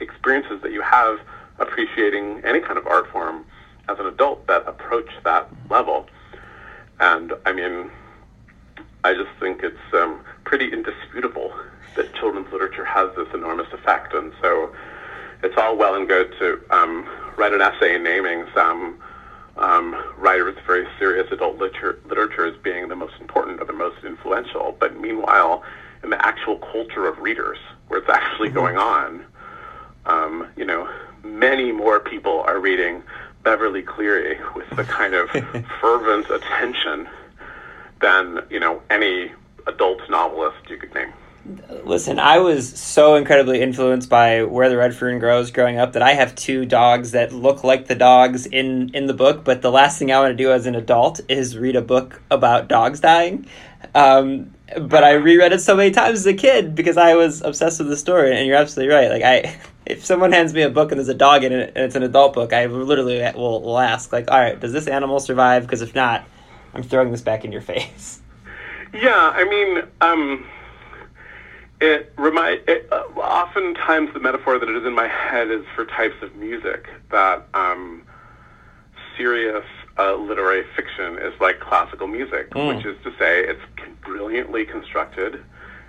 [0.00, 1.18] experiences that you have
[1.58, 3.44] appreciating any kind of art form
[3.88, 6.06] as an adult that approach that level.
[6.98, 7.90] And I mean,
[9.04, 11.52] I just think it's um, pretty indisputable
[11.96, 14.14] that children's literature has this enormous effect.
[14.14, 14.74] And so
[15.42, 19.00] it's all well and good to um, write an essay naming some
[19.56, 23.72] um, writers of very serious adult literature, literature as being the most important or the
[23.72, 24.76] most influential.
[24.78, 25.62] But meanwhile,
[26.02, 28.58] in the actual culture of readers, where it's actually mm-hmm.
[28.58, 29.24] going on,
[30.06, 30.88] um, you know,
[31.22, 33.02] many more people are reading
[33.42, 35.30] Beverly Cleary with the kind of
[35.80, 37.08] fervent attention
[38.00, 39.32] than you know any
[39.66, 41.12] adult novelist you could name.
[41.84, 46.02] Listen, I was so incredibly influenced by Where the Red Fern Grows growing up that
[46.02, 49.42] I have two dogs that look like the dogs in in the book.
[49.42, 52.20] But the last thing I want to do as an adult is read a book
[52.30, 53.46] about dogs dying.
[53.94, 57.78] Um, but I reread it so many times as a kid because I was obsessed
[57.78, 58.36] with the story.
[58.36, 59.10] And you're absolutely right.
[59.10, 61.86] Like I, if someone hands me a book and there's a dog in it and
[61.86, 65.18] it's an adult book, I literally will, will ask like, all right, does this animal
[65.20, 65.62] survive?
[65.62, 66.24] Because if not,
[66.74, 68.20] I'm throwing this back in your face.
[68.92, 70.46] Yeah, I mean, um,
[71.80, 72.60] it remind.
[72.68, 76.34] It, uh, oftentimes, the metaphor that it is in my head is for types of
[76.36, 78.02] music that um,
[79.16, 79.64] serious
[79.98, 82.76] uh, literary fiction is like classical music, mm.
[82.76, 83.60] which is to say, it's
[84.02, 85.42] brilliantly constructed.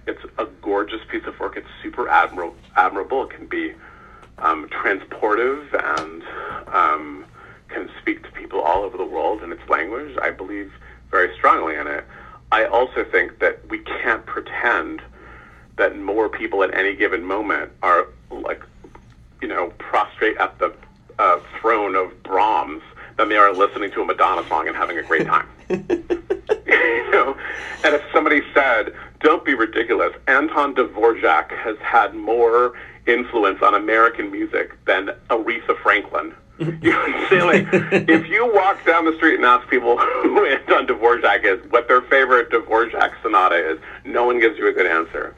[0.07, 1.57] It's a gorgeous piece of work.
[1.57, 2.55] It's super admirable.
[2.75, 3.23] Admirable.
[3.23, 3.73] It can be
[4.39, 5.67] um, transportive
[5.99, 6.23] and
[6.73, 7.25] um,
[7.69, 10.17] can speak to people all over the world in its language.
[10.21, 10.71] I believe
[11.09, 12.05] very strongly in it.
[12.51, 15.01] I also think that we can't pretend
[15.77, 18.61] that more people at any given moment are like,
[19.41, 20.73] you know, prostrate at the
[21.19, 22.81] uh, throne of Brahms
[23.17, 25.47] than they are listening to a Madonna song and having a great time.
[25.69, 27.37] you know,
[27.83, 32.73] and if somebody said, "Don't be ridiculous," Anton Dvorak has had more
[33.07, 36.33] influence on American music than Aretha Franklin.
[36.81, 36.93] You
[37.27, 37.67] say like,
[38.07, 42.01] if you walk down the street and ask people who Anton Dvorak is, what their
[42.03, 45.33] favorite Dvorak sonata is, no one gives you a good answer.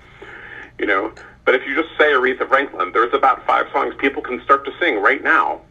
[0.80, 1.14] You know,
[1.46, 4.72] but if you just say Aretha Franklin, there's about five songs people can start to
[4.80, 5.62] sing right now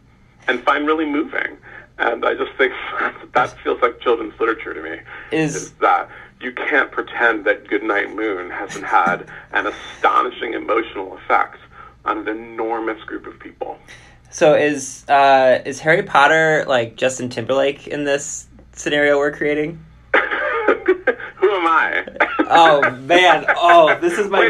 [0.47, 1.57] and find really moving.
[1.97, 2.73] And I just think
[3.33, 4.99] that feels like children's literature to me.
[5.31, 6.09] Is, is that
[6.41, 11.57] you can't pretend that Goodnight Moon hasn't had an astonishing emotional effect
[12.05, 13.77] on an enormous group of people.
[14.29, 19.83] So is uh, is Harry Potter like Justin Timberlake in this scenario we're creating?
[20.15, 22.03] Who am I?
[22.49, 23.45] oh man!
[23.57, 24.49] Oh, this is my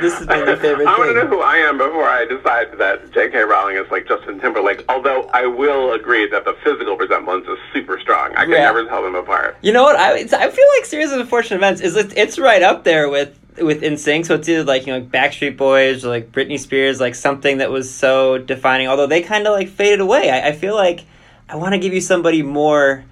[0.00, 0.86] this been my favorite.
[0.86, 3.38] I want to know who I am before I decide that J.K.
[3.42, 4.84] Rowling is like Justin Timberlake.
[4.88, 8.34] Although I will agree that the physical resemblance is super strong.
[8.34, 8.60] I can yeah.
[8.60, 9.56] never tell them apart.
[9.62, 9.96] You know what?
[9.96, 13.82] I I feel like series of unfortunate events is it's right up there with with
[13.82, 14.26] NSYNC.
[14.26, 17.70] So it's either like you know Backstreet Boys or like Britney Spears, like something that
[17.70, 18.88] was so defining.
[18.88, 20.30] Although they kind of like faded away.
[20.30, 21.04] I, I feel like
[21.48, 23.04] I want to give you somebody more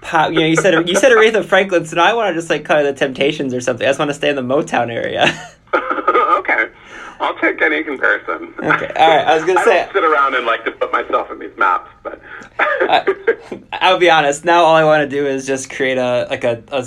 [0.00, 0.32] pop.
[0.32, 2.64] You know, you said you said Aretha Franklin, so now I want to just like
[2.64, 3.86] kind of the Temptations or something.
[3.86, 5.24] I just want to stay in the Motown area.
[5.74, 6.70] okay.
[7.20, 8.54] I'll take any comparison.
[8.58, 9.26] Okay, all right.
[9.26, 11.90] I was gonna I say sit around and like to put myself in these maps,
[12.02, 12.20] but
[13.72, 14.44] I'll be honest.
[14.44, 16.86] Now all I want to do is just create a like a, a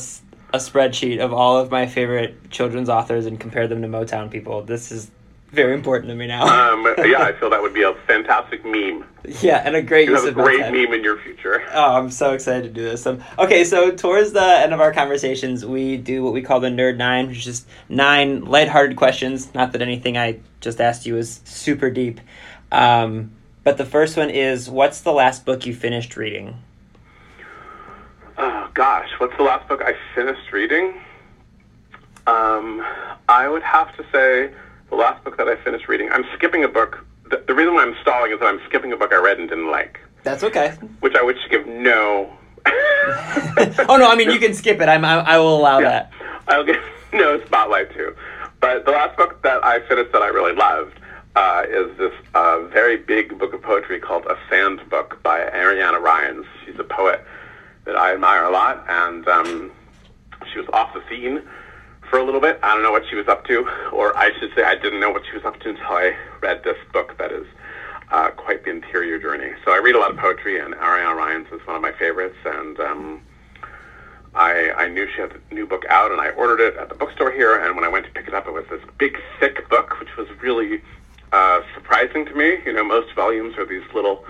[0.54, 4.64] a spreadsheet of all of my favorite children's authors and compare them to Motown people.
[4.64, 5.12] This is
[5.54, 6.74] very important to me now.
[6.74, 9.06] um, yeah, I feel that would be a fantastic meme.
[9.42, 11.64] Yeah, and a great you use have a great meme in your future.
[11.72, 13.06] Oh, I'm so excited to do this.
[13.06, 16.70] Um, okay, so towards the end of our conversations, we do what we call the
[16.70, 19.54] Nerd Nine, which is just nine lighthearted questions.
[19.54, 22.20] Not that anything I just asked you is super deep.
[22.72, 23.32] Um,
[23.64, 26.58] but the first one is What's the last book you finished reading?
[28.38, 29.10] Oh, gosh.
[29.20, 31.00] What's the last book I finished reading?
[32.26, 32.84] Um,
[33.30, 34.54] I would have to say
[34.94, 36.10] the last book that I finished reading.
[36.12, 37.04] I'm skipping a book.
[37.30, 39.50] The, the reason why I'm stalling is that I'm skipping a book I read and
[39.50, 40.00] didn't like.
[40.24, 40.70] That's okay.
[41.00, 42.32] Which I would give no.
[42.66, 44.10] oh no!
[44.10, 44.88] I mean, you can skip it.
[44.88, 45.04] I'm.
[45.04, 45.90] I, I will allow yeah.
[45.90, 46.14] that.
[46.48, 46.82] I'll give
[47.14, 48.16] no spotlight to.
[48.62, 50.98] But the last book that I finished that I really loved
[51.36, 56.02] uh, is this uh, very big book of poetry called A Sand Book by Ariana
[56.02, 56.46] Reines.
[56.66, 57.26] She's a poet
[57.84, 59.72] that I admire a lot, and um,
[60.54, 61.42] she was off the scene
[62.14, 62.60] for a little bit.
[62.62, 65.10] I don't know what she was up to, or I should say, I didn't know
[65.10, 67.48] what she was up to until I read this book that is
[68.12, 69.52] uh, quite the interior journey.
[69.66, 72.36] So I read a lot of poetry, and Ariana Reines is one of my favorites,
[72.46, 73.22] and um,
[74.36, 76.94] I, I knew she had a new book out, and I ordered it at the
[76.94, 77.56] bookstore here.
[77.56, 80.16] And when I went to pick it up, it was this big, thick book, which
[80.16, 80.84] was really
[81.32, 82.60] uh, surprising to me.
[82.64, 84.24] You know, most volumes are these little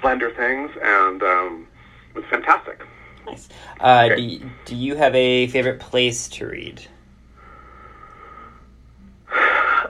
[0.00, 1.66] slender things, and um,
[2.14, 2.80] it was fantastic.
[3.26, 3.50] Nice.
[3.78, 4.16] Uh, Okay.
[4.16, 6.86] do, you, do you have a favorite place to read?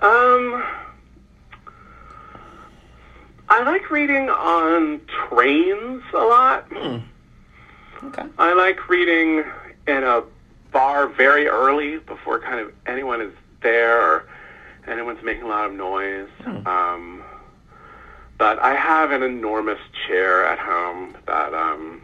[0.04, 0.62] Um,
[3.48, 6.66] I like reading on trains a lot.
[8.02, 8.24] Okay.
[8.36, 9.44] I like reading
[9.86, 10.22] in a
[10.72, 13.32] bar very early before kind of anyone is
[13.62, 14.28] there or
[14.86, 16.28] anyone's making a lot of noise.
[16.66, 17.22] Um,
[18.36, 22.02] but I have an enormous chair at home that um,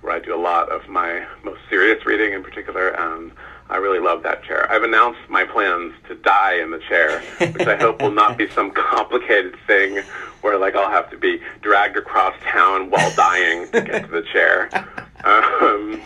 [0.00, 3.32] where I do a lot of my most serious reading in particular, and
[3.70, 4.70] I really love that chair.
[4.70, 8.48] I've announced my plans to die in the chair, which I hope will not be
[8.50, 10.02] some complicated thing
[10.42, 14.22] where like I'll have to be dragged across town while dying to get to the
[14.22, 14.68] chair.
[15.24, 16.02] Um,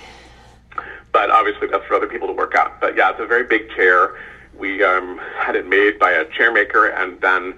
[1.12, 2.80] but obviously that's for other people to work out.
[2.80, 4.14] But yeah, it's a very big chair.
[4.56, 7.54] We um, had it made by a chair maker, and then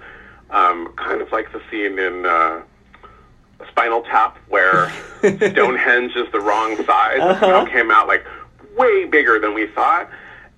[0.49, 2.63] um, kind of like the scene in uh,
[3.69, 7.17] Spinal Tap where Stonehenge is the wrong size.
[7.17, 8.25] It somehow came out like
[8.77, 10.09] way bigger than we thought,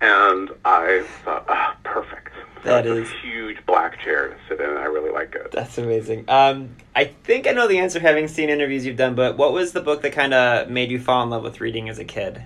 [0.02, 2.30] and I thought, ah, perfect.
[2.64, 4.70] That is- a huge black chair to sit in.
[4.70, 5.52] and I really like it.
[5.52, 6.26] That's amazing.
[6.30, 9.74] Um, I think I know the answer having seen interviews you've done, but what was
[9.74, 12.44] the book that kind of made you fall in love with reading as a kid?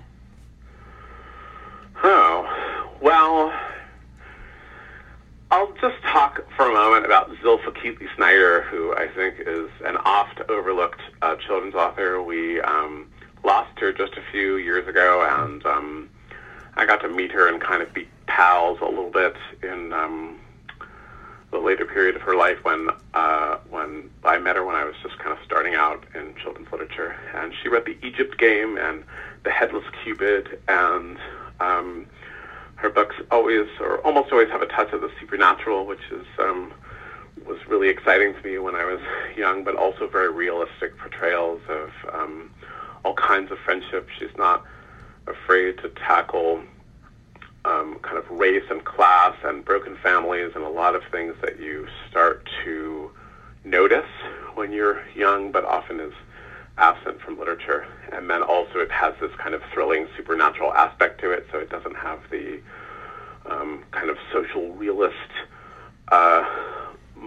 [2.03, 3.53] Oh, well,
[5.51, 9.97] I'll just talk for a moment about Zilpha Keatley Snyder, who I think is an
[9.97, 12.21] oft overlooked uh, children's author.
[12.21, 13.07] We um,
[13.97, 16.09] just a few years ago, and um,
[16.75, 20.37] I got to meet her and kind of be pals a little bit in um,
[21.51, 24.95] the later period of her life when uh, when I met her when I was
[25.01, 29.03] just kind of starting out in children's literature, and she read the Egypt Game and
[29.43, 31.17] the Headless Cupid, and
[31.59, 32.05] um,
[32.75, 36.71] her books always or almost always have a touch of the supernatural, which is um,
[37.45, 38.99] was really exciting to me when I was
[39.35, 42.51] young, but also very realistic portrayals of um,
[43.07, 44.09] all kinds of friendships.
[44.19, 44.65] She's not
[45.27, 46.61] afraid to tackle
[47.63, 51.57] um, kind of race and class and broken families and a lot of things that
[51.57, 53.09] you start to
[53.63, 54.09] notice
[54.55, 56.13] when you're young, but often is
[56.77, 57.87] absent from literature.
[58.11, 61.69] And then also it has this kind of thrilling supernatural aspect to it, so it
[61.69, 62.59] doesn't have the
[63.45, 65.31] um, kind of social realist
[66.09, 66.43] uh,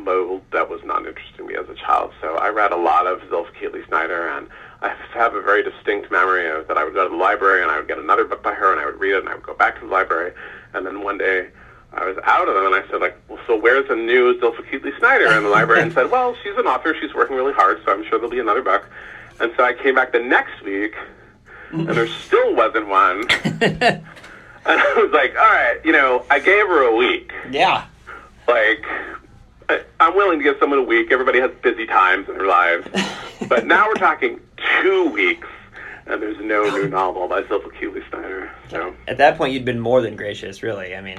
[0.04, 2.12] mold that was not interesting to me as a child.
[2.20, 4.46] So I read a lot of Zilpha Keatley Snyder, and
[4.82, 7.70] I have a very distinct memory of that I would go to the library and
[7.70, 9.42] I would get another book by her, and I would read it, and I would
[9.44, 10.32] go back to the library,
[10.74, 11.48] and then one day
[11.92, 14.62] I was out of them, and I said, like, well, so where's the new Zilpha
[14.70, 15.26] Keatley Snyder?
[15.28, 18.12] And the librarian said, well, she's an author, she's working really hard, so I'm sure
[18.18, 18.88] there'll be another book.
[19.40, 20.94] And so I came back the next week,
[21.72, 23.24] and there still wasn't one.
[23.44, 24.02] and
[24.66, 27.86] I was like, all right, you know, I gave her a week Yeah.
[28.46, 28.84] like
[29.70, 31.12] I- I'm willing to give someone a week.
[31.12, 32.86] Everybody has busy times in their lives,
[33.48, 34.40] but now we're talking
[34.82, 35.46] two weeks,
[36.06, 38.50] and there's no new novel by Zilpha Keatley Snyder.
[38.70, 40.94] So At that point, you'd been more than gracious, really.
[40.96, 41.18] I mean,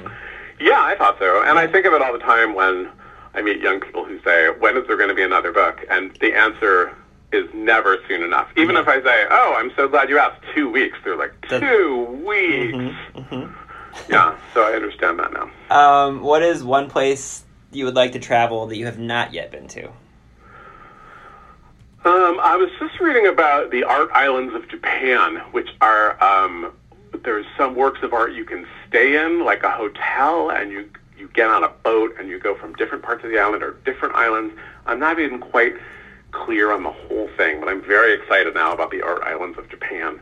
[0.59, 2.89] yeah, I thought so, and I think of it all the time when
[3.33, 6.11] I meet young people who say, "When is there going to be another book?" And
[6.19, 6.91] the answer
[7.31, 8.49] is never soon enough.
[8.57, 12.03] Even if I say, "Oh, I'm so glad you asked," two weeks, they're like two
[12.25, 12.73] weeks.
[13.15, 13.53] mm-hmm
[14.09, 15.49] Yeah, so I understand that now.
[15.69, 19.51] um, what is one place you would like to travel that you have not yet
[19.51, 19.87] been to?
[22.03, 26.73] Um, I was just reading about the art islands of Japan, which are um,
[27.23, 31.29] there's some works of art you can stay in, like a hotel, and you you
[31.35, 34.15] get on a boat and you go from different parts of the island or different
[34.15, 34.55] islands.
[34.87, 35.75] I'm not even quite
[36.31, 39.69] clear on the whole thing, but I'm very excited now about the art islands of
[39.69, 40.19] Japan.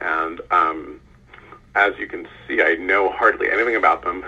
[0.00, 1.00] And um,
[1.76, 4.24] as you can see, I know hardly anything about them.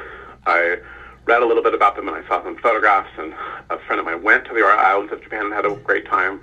[0.46, 0.78] I
[1.24, 3.34] read a little bit about them and I saw some photographs, and
[3.70, 6.06] a friend of mine went to the art islands of Japan and had a great
[6.06, 6.40] time.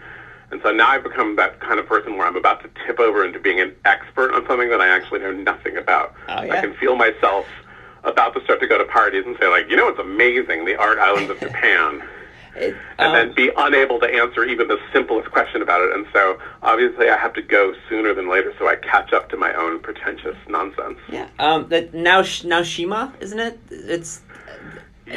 [0.52, 3.24] And so now I've become that kind of person where I'm about to tip over
[3.24, 6.16] into being an expert on something that I actually know nothing about.
[6.28, 6.54] Oh, yeah.
[6.54, 7.46] I can feel myself
[8.04, 10.76] about to start to go to parties and say, like, you know, it's amazing, the
[10.76, 12.02] art islands of Japan
[12.56, 15.96] It, and um, then be unable to answer even the simplest question about it.
[15.96, 19.38] And so obviously I have to go sooner than later so I catch up to
[19.38, 20.98] my own pretentious nonsense.
[21.12, 21.28] yeah.
[21.38, 23.60] Um, that now Naoshima, isn't it?
[23.70, 24.22] It's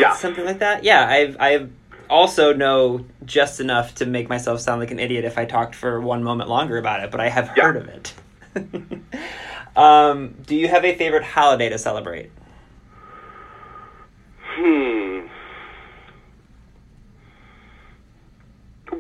[0.01, 0.14] Yeah.
[0.14, 0.84] something like that.
[0.84, 1.70] Yeah, I've I've
[2.11, 6.01] also know just enough to make myself sound like an idiot if I talked for
[6.01, 7.62] one moment longer about it, but I have Yeah.
[7.64, 8.14] heard of it.
[9.76, 12.30] um, do you have a favorite holiday to celebrate?
[14.43, 15.26] Hmm.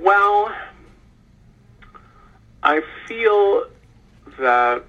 [0.02, 0.52] Well,
[2.62, 3.64] I feel
[4.38, 4.84] that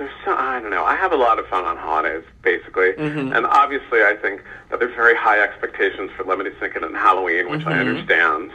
[0.00, 0.84] there's so I don't know.
[0.84, 3.32] I have a lot of fun on holidays, basically, Mm-hmm.
[3.32, 7.66] and obviously, I think that there's very high expectations for Lemony Snicket and Halloween, which
[7.66, 7.88] I Mm-hmm.
[7.88, 8.50] understand.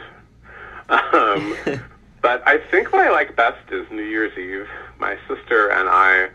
[0.88, 1.56] Um,
[2.20, 4.68] but I think what I like best is New Year's Eve.
[4.98, 6.28] My sister and I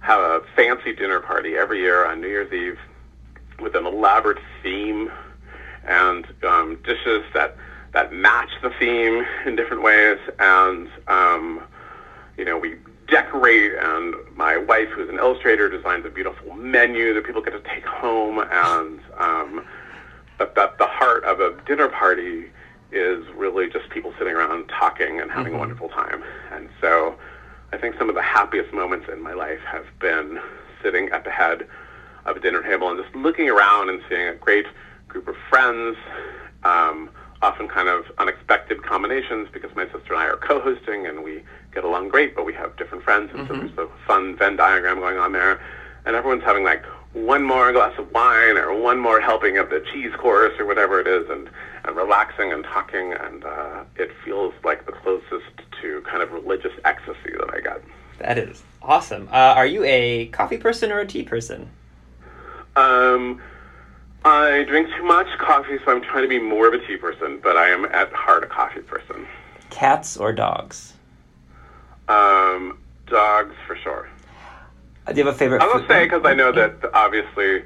[0.00, 2.78] have a fancy dinner party every year on New Year's Eve
[3.60, 5.10] with an elaborate theme
[5.84, 7.56] and um, dishes that
[7.92, 10.18] that match the theme in different ways.
[10.38, 11.62] And um,
[12.36, 12.76] you know, we
[13.12, 17.60] decorate, and my wife, who's an illustrator, designs a beautiful menu that people get to
[17.60, 18.38] take home.
[18.38, 19.64] And um,
[20.38, 22.46] but that the heart of a dinner party
[22.90, 26.24] is really just people sitting around talking and having a wonderful time.
[26.52, 27.14] And so
[27.72, 30.40] I think some of the happiest moments in my life have been
[30.82, 31.66] sitting at the head
[32.24, 34.66] of a dinner table and just looking around and seeing a great
[35.08, 35.96] group of friends,
[36.64, 37.10] um,
[37.40, 41.42] often kind of unexpected combinations because my sister and I are co-hosting and we
[41.74, 44.98] get along great, but we have different friends, and so there's a fun Venn diagram
[44.98, 45.60] going on there.
[46.04, 49.84] And everyone's having like one more glass of wine or one more helping of the
[49.92, 51.48] cheese course or whatever it is, and,
[51.84, 55.46] and relaxing and talking, and uh, it feels like the closest
[55.80, 57.82] to kind of religious ecstasy that I get.
[58.18, 59.28] That is awesome.
[59.32, 61.70] Uh, are you a coffee person or a tea person?
[62.76, 63.40] Um,
[64.24, 67.40] I drink too much coffee, so I'm trying to be more of a tea person,
[67.42, 69.26] but I am at heart a coffee person.
[69.70, 70.94] Cats or dogs?
[72.08, 74.08] Um, dogs for sure.
[75.06, 75.62] Uh, Do you have a favorite?
[75.62, 77.62] I will say because I know that obviously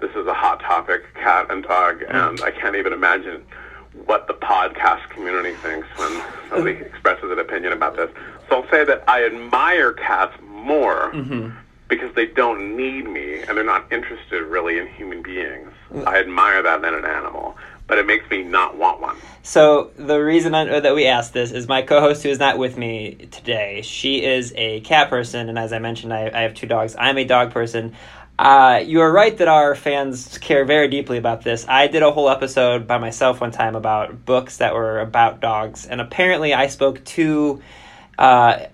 [0.00, 3.44] this is a hot topic, cat and dog, and I can't even imagine
[4.06, 8.10] what the podcast community thinks when somebody expresses an opinion about this.
[8.48, 11.12] So I'll say that I admire cats more
[11.88, 15.70] because they don't need me and they're not interested really in human beings.
[16.06, 17.56] I admire that in an animal,
[17.90, 19.16] but it makes me not want one.
[19.42, 22.78] So the reason I, that we asked this is my co-host who is not with
[22.78, 23.82] me today.
[23.82, 26.94] She is a cat person, and as I mentioned, I, I have two dogs.
[26.96, 27.96] I'm a dog person.
[28.38, 31.66] Uh, you are right that our fans care very deeply about this.
[31.68, 35.84] I did a whole episode by myself one time about books that were about dogs,
[35.84, 37.60] and apparently I spoke too
[38.18, 38.66] uh,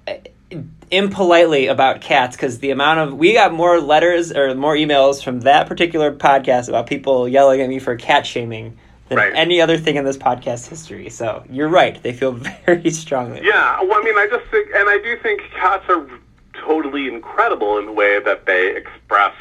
[0.91, 5.41] impolitely about cats because the amount of we got more letters or more emails from
[5.41, 8.77] that particular podcast about people yelling at me for cat shaming
[9.09, 9.33] than Right.
[9.35, 11.09] any other thing in this podcast history.
[11.11, 12.33] So you're right; they feel
[12.67, 13.41] very strongly.
[13.45, 16.07] Yeah, well, I mean, I just think, and I do think cats are
[16.55, 19.35] totally incredible in the way that they express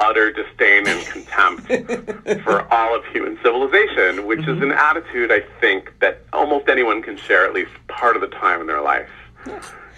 [0.00, 1.66] utter disdain and contempt
[2.42, 4.64] for all of human civilization, which is mm-hmm.
[4.64, 8.60] an attitude I think that almost anyone can share at least part of the time
[8.60, 9.10] in their life.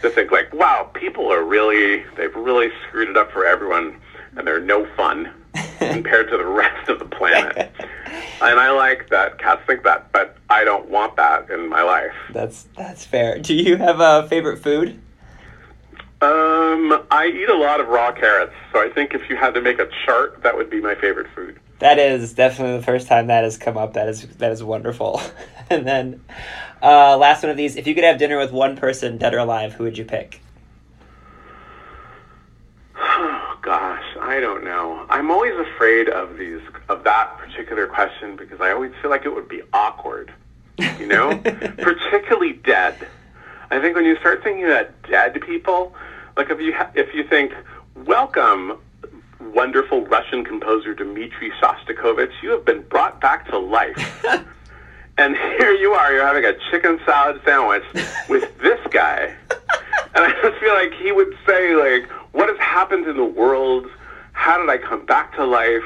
[0.02, 3.98] To think like, wow, people are really, they've really screwed it up for everyone,
[4.36, 5.32] and they're no fun
[5.78, 7.72] compared to the rest of the planet.
[8.44, 12.12] And I like that cats think that, but I don't want that in my life.
[12.30, 13.38] That's that's fair.
[13.38, 15.00] Do you have a favorite food?
[16.20, 19.60] Um, I eat a lot of raw carrots, so I think if you had to
[19.60, 21.58] make a chart, that would be my favorite food.
[21.80, 23.94] That is definitely the first time that has come up.
[23.94, 25.20] That is that is wonderful.
[25.70, 26.24] and then,
[26.82, 29.38] uh, last one of these: if you could have dinner with one person, dead or
[29.38, 30.40] alive, who would you pick?
[32.96, 35.06] Oh gosh, I don't know.
[35.08, 39.34] I'm always afraid of these of that particular question because I always feel like it
[39.34, 40.32] would be awkward.
[40.98, 41.36] You know,
[41.78, 43.06] particularly dead.
[43.70, 45.94] I think when you start thinking about dead people,
[46.36, 47.52] like if you ha- if you think,
[47.94, 48.78] welcome,
[49.40, 54.24] wonderful Russian composer Dmitri Shostakovich, you have been brought back to life.
[55.16, 57.84] and here you are, you're having a chicken salad sandwich
[58.28, 59.32] with this guy.
[60.16, 63.86] And I just feel like he would say, like, what has happened in the world?
[64.32, 65.84] How did I come back to life?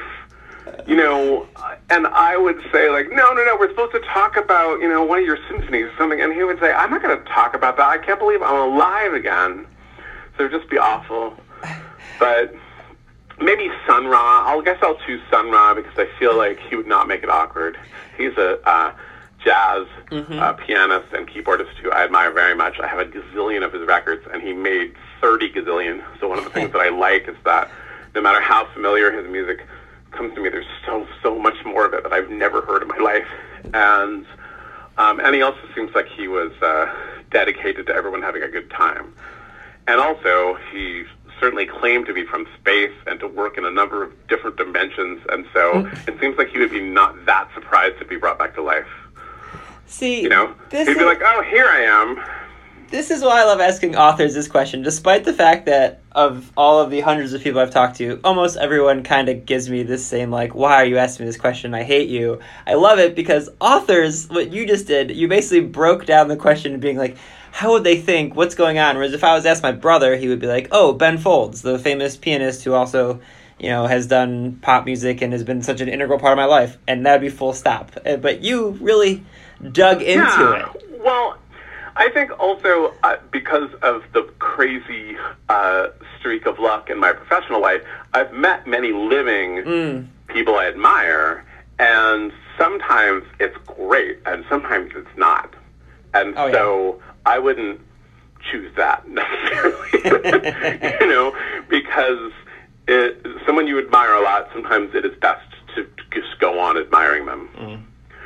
[0.87, 1.47] You know,
[1.89, 5.03] and I would say, like, no, no, no, we're supposed to talk about, you know,
[5.03, 6.21] one of your symphonies or something.
[6.21, 7.87] And he would say, I'm not going to talk about that.
[7.87, 9.65] I can't believe I'm alive again.
[10.37, 11.35] So it would just be awful.
[12.19, 12.53] But
[13.41, 14.45] maybe Sun Ra.
[14.45, 17.29] I'll guess I'll choose Sun Ra because I feel like he would not make it
[17.29, 17.77] awkward.
[18.17, 18.93] He's a uh,
[19.43, 19.87] jazz
[20.39, 22.79] uh, pianist and keyboardist who I admire very much.
[22.79, 26.03] I have a gazillion of his records, and he made 30 gazillion.
[26.19, 27.71] So one of the things that I like is that
[28.15, 29.65] no matter how familiar his music
[30.11, 32.87] comes to me, there's so so much more of it that I've never heard in
[32.87, 33.27] my life.
[33.73, 34.25] And
[34.97, 36.93] um, and he also seems like he was uh,
[37.31, 39.13] dedicated to everyone having a good time.
[39.87, 41.05] And also, he
[41.39, 45.21] certainly claimed to be from space and to work in a number of different dimensions.
[45.29, 48.55] And so it seems like he would be not that surprised to be brought back
[48.55, 48.87] to life.
[49.87, 52.23] See, You know, he'd is, be like, "Oh, here I am."
[52.89, 54.81] This is why I love asking authors this question.
[54.81, 58.57] Despite the fact that of all of the hundreds of people I've talked to, almost
[58.57, 61.73] everyone kind of gives me this same like, "Why are you asking me this question?
[61.73, 66.05] I hate you." I love it because authors, what you just did, you basically broke
[66.05, 67.17] down the question, being like,
[67.51, 68.35] how would they think?
[68.35, 68.95] What's going on?
[68.95, 71.79] Whereas if I was asked my brother, he would be like, "Oh, Ben Folds, the
[71.79, 73.19] famous pianist who also."
[73.61, 76.45] You know, has done pop music and has been such an integral part of my
[76.45, 77.91] life, and that'd be full stop.
[78.05, 79.25] Uh, But you really
[79.73, 80.71] dug into yeah.
[80.73, 81.01] it.
[81.03, 81.35] Well,
[81.99, 85.17] I think also uh, because of the crazy
[85.49, 85.87] uh,
[86.17, 87.81] streak of luck in my professional life,
[88.13, 90.07] I've met many living Mm.
[90.27, 91.43] people I admire,
[91.77, 95.53] and sometimes it's great, and sometimes it's not.
[96.13, 96.53] And Oh, yeah.
[96.53, 97.81] so I wouldn't
[98.49, 99.91] choose that necessarily,
[101.01, 101.35] you know,
[101.67, 102.31] because
[102.87, 105.45] it, someone you admire a lot, sometimes it is best
[105.75, 107.49] to just go on admiring them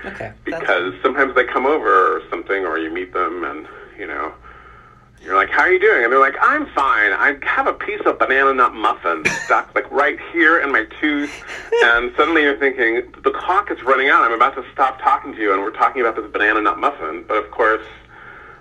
[0.06, 0.32] Okay.
[0.45, 4.34] that's- because sometimes they come over or something, or you meet them, and you know,
[5.24, 7.14] you're like, "How are you doing?" And they're like, "I'm fine.
[7.14, 11.32] I have a piece of banana nut muffin stuck like right here in my tooth."
[11.84, 14.24] And suddenly you're thinking, "The clock is running out.
[14.24, 17.24] I'm about to stop talking to you, and we're talking about this banana nut muffin."
[17.28, 17.86] But of course,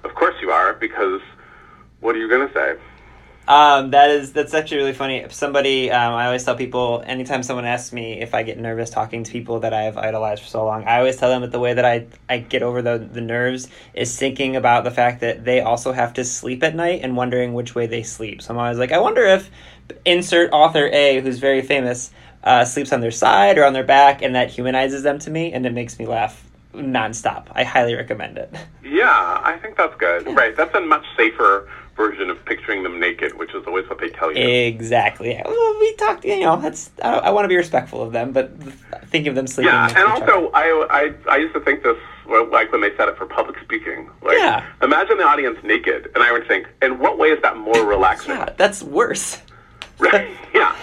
[0.04, 1.20] of course you are, because
[2.00, 2.74] what are you going to say?
[3.48, 5.16] Um, that is that's actually really funny.
[5.16, 8.88] If somebody, um, I always tell people anytime someone asks me if I get nervous
[8.88, 11.58] talking to people that I've idolized for so long, I always tell them that the
[11.58, 15.44] way that I I get over the the nerves is thinking about the fact that
[15.44, 18.42] they also have to sleep at night and wondering which way they sleep.
[18.42, 19.50] So I'm always like, I wonder if
[20.04, 22.12] insert author A, who's very famous,
[22.44, 25.52] uh, sleeps on their side or on their back, and that humanizes them to me,
[25.52, 27.46] and it makes me laugh nonstop.
[27.52, 28.54] I highly recommend it.
[28.84, 30.26] Yeah, I think that's good.
[30.36, 31.66] Right, that's a much safer
[32.02, 34.42] version of picturing them naked, which is always what they tell you.
[34.44, 35.40] Exactly.
[35.44, 36.24] Well, we talked.
[36.24, 36.90] You know, that's.
[37.02, 38.46] I, I want to be respectful of them, but
[39.12, 39.72] think of them sleeping.
[39.72, 40.66] Yeah, and also I,
[41.00, 41.02] I
[41.34, 41.96] I used to think this
[42.50, 44.08] like when they said it for public speaking.
[44.22, 44.64] Like, Yeah.
[44.82, 48.30] imagine the audience naked, and I would think, in what way is that more relaxing?
[48.36, 49.38] yeah, that's worse.
[49.98, 50.28] Right?
[50.52, 50.74] yeah,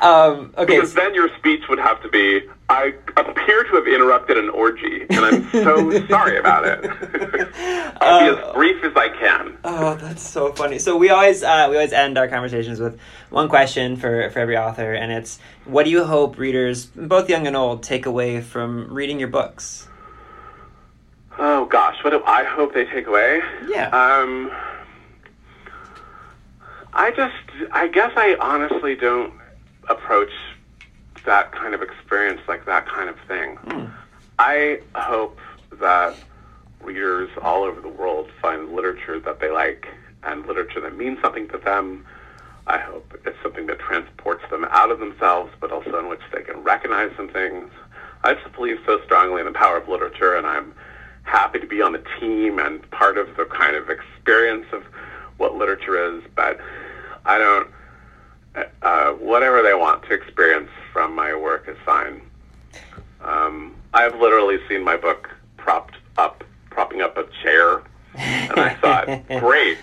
[0.00, 4.36] Um, okay, because then your speech would have to be, "I appear to have interrupted
[4.36, 6.84] an orgy, and I'm so sorry about it."
[8.00, 9.56] I'll be as brief as I can.
[9.64, 10.78] oh, that's so funny.
[10.78, 12.98] So we always uh, we always end our conversations with
[13.30, 17.46] one question for for every author, and it's what do you hope readers, both young
[17.46, 19.86] and old, take away from reading your books?
[21.38, 23.40] Oh gosh, what do I hope they take away?
[23.68, 23.88] Yeah.
[23.90, 24.50] Um,
[26.92, 29.32] I just, I guess I honestly don't
[29.88, 30.32] approach
[31.24, 33.56] that kind of experience like that kind of thing.
[33.56, 33.86] Hmm.
[34.38, 35.38] I hope
[35.80, 36.16] that
[36.80, 39.88] readers all over the world find literature that they like
[40.22, 42.06] and literature that means something to them.
[42.66, 46.42] I hope it's something that transports them out of themselves, but also in which they
[46.42, 47.70] can recognize some things.
[48.22, 50.74] I just believe so strongly in the power of literature, and I'm
[51.22, 54.84] happy to be on the team and part of the kind of experience of
[55.38, 56.22] what literature is.
[56.34, 56.58] But
[57.24, 57.68] I don't.
[58.82, 62.20] Uh, whatever they want to experience from my work is fine.
[63.20, 67.82] Um, I've literally seen my book propped up, propping up a chair,
[68.14, 69.06] and I thought,
[69.40, 69.78] great,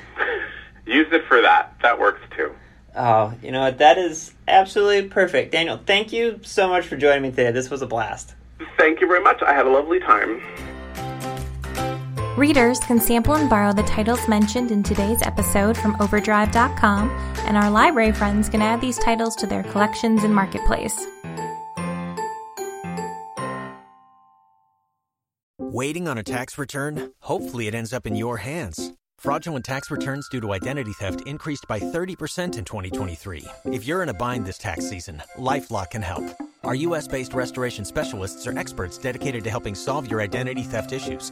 [0.86, 1.76] use it for that.
[1.82, 2.54] That works too.
[2.96, 3.78] Oh, you know what?
[3.80, 5.80] That is absolutely perfect, Daniel.
[5.86, 7.52] Thank you so much for joining me today.
[7.52, 8.36] This was a blast.
[8.78, 9.42] Thank you very much.
[9.42, 10.42] I had a lovely time.
[12.38, 17.10] Readers can sample and borrow the titles mentioned in today's episode from Overdrive.com,
[17.46, 21.08] and our library friends can add these titles to their collections in Marketplace.
[25.58, 27.14] Waiting on a tax return?
[27.22, 28.92] Hopefully, it ends up in your hands.
[29.18, 33.46] Fraudulent tax returns due to identity theft increased by 30% in 2023.
[33.68, 36.26] If you're in a bind this tax season, LifeLock can help.
[36.66, 37.08] Our U.S.
[37.08, 41.32] based restoration specialists are experts dedicated to helping solve your identity theft issues.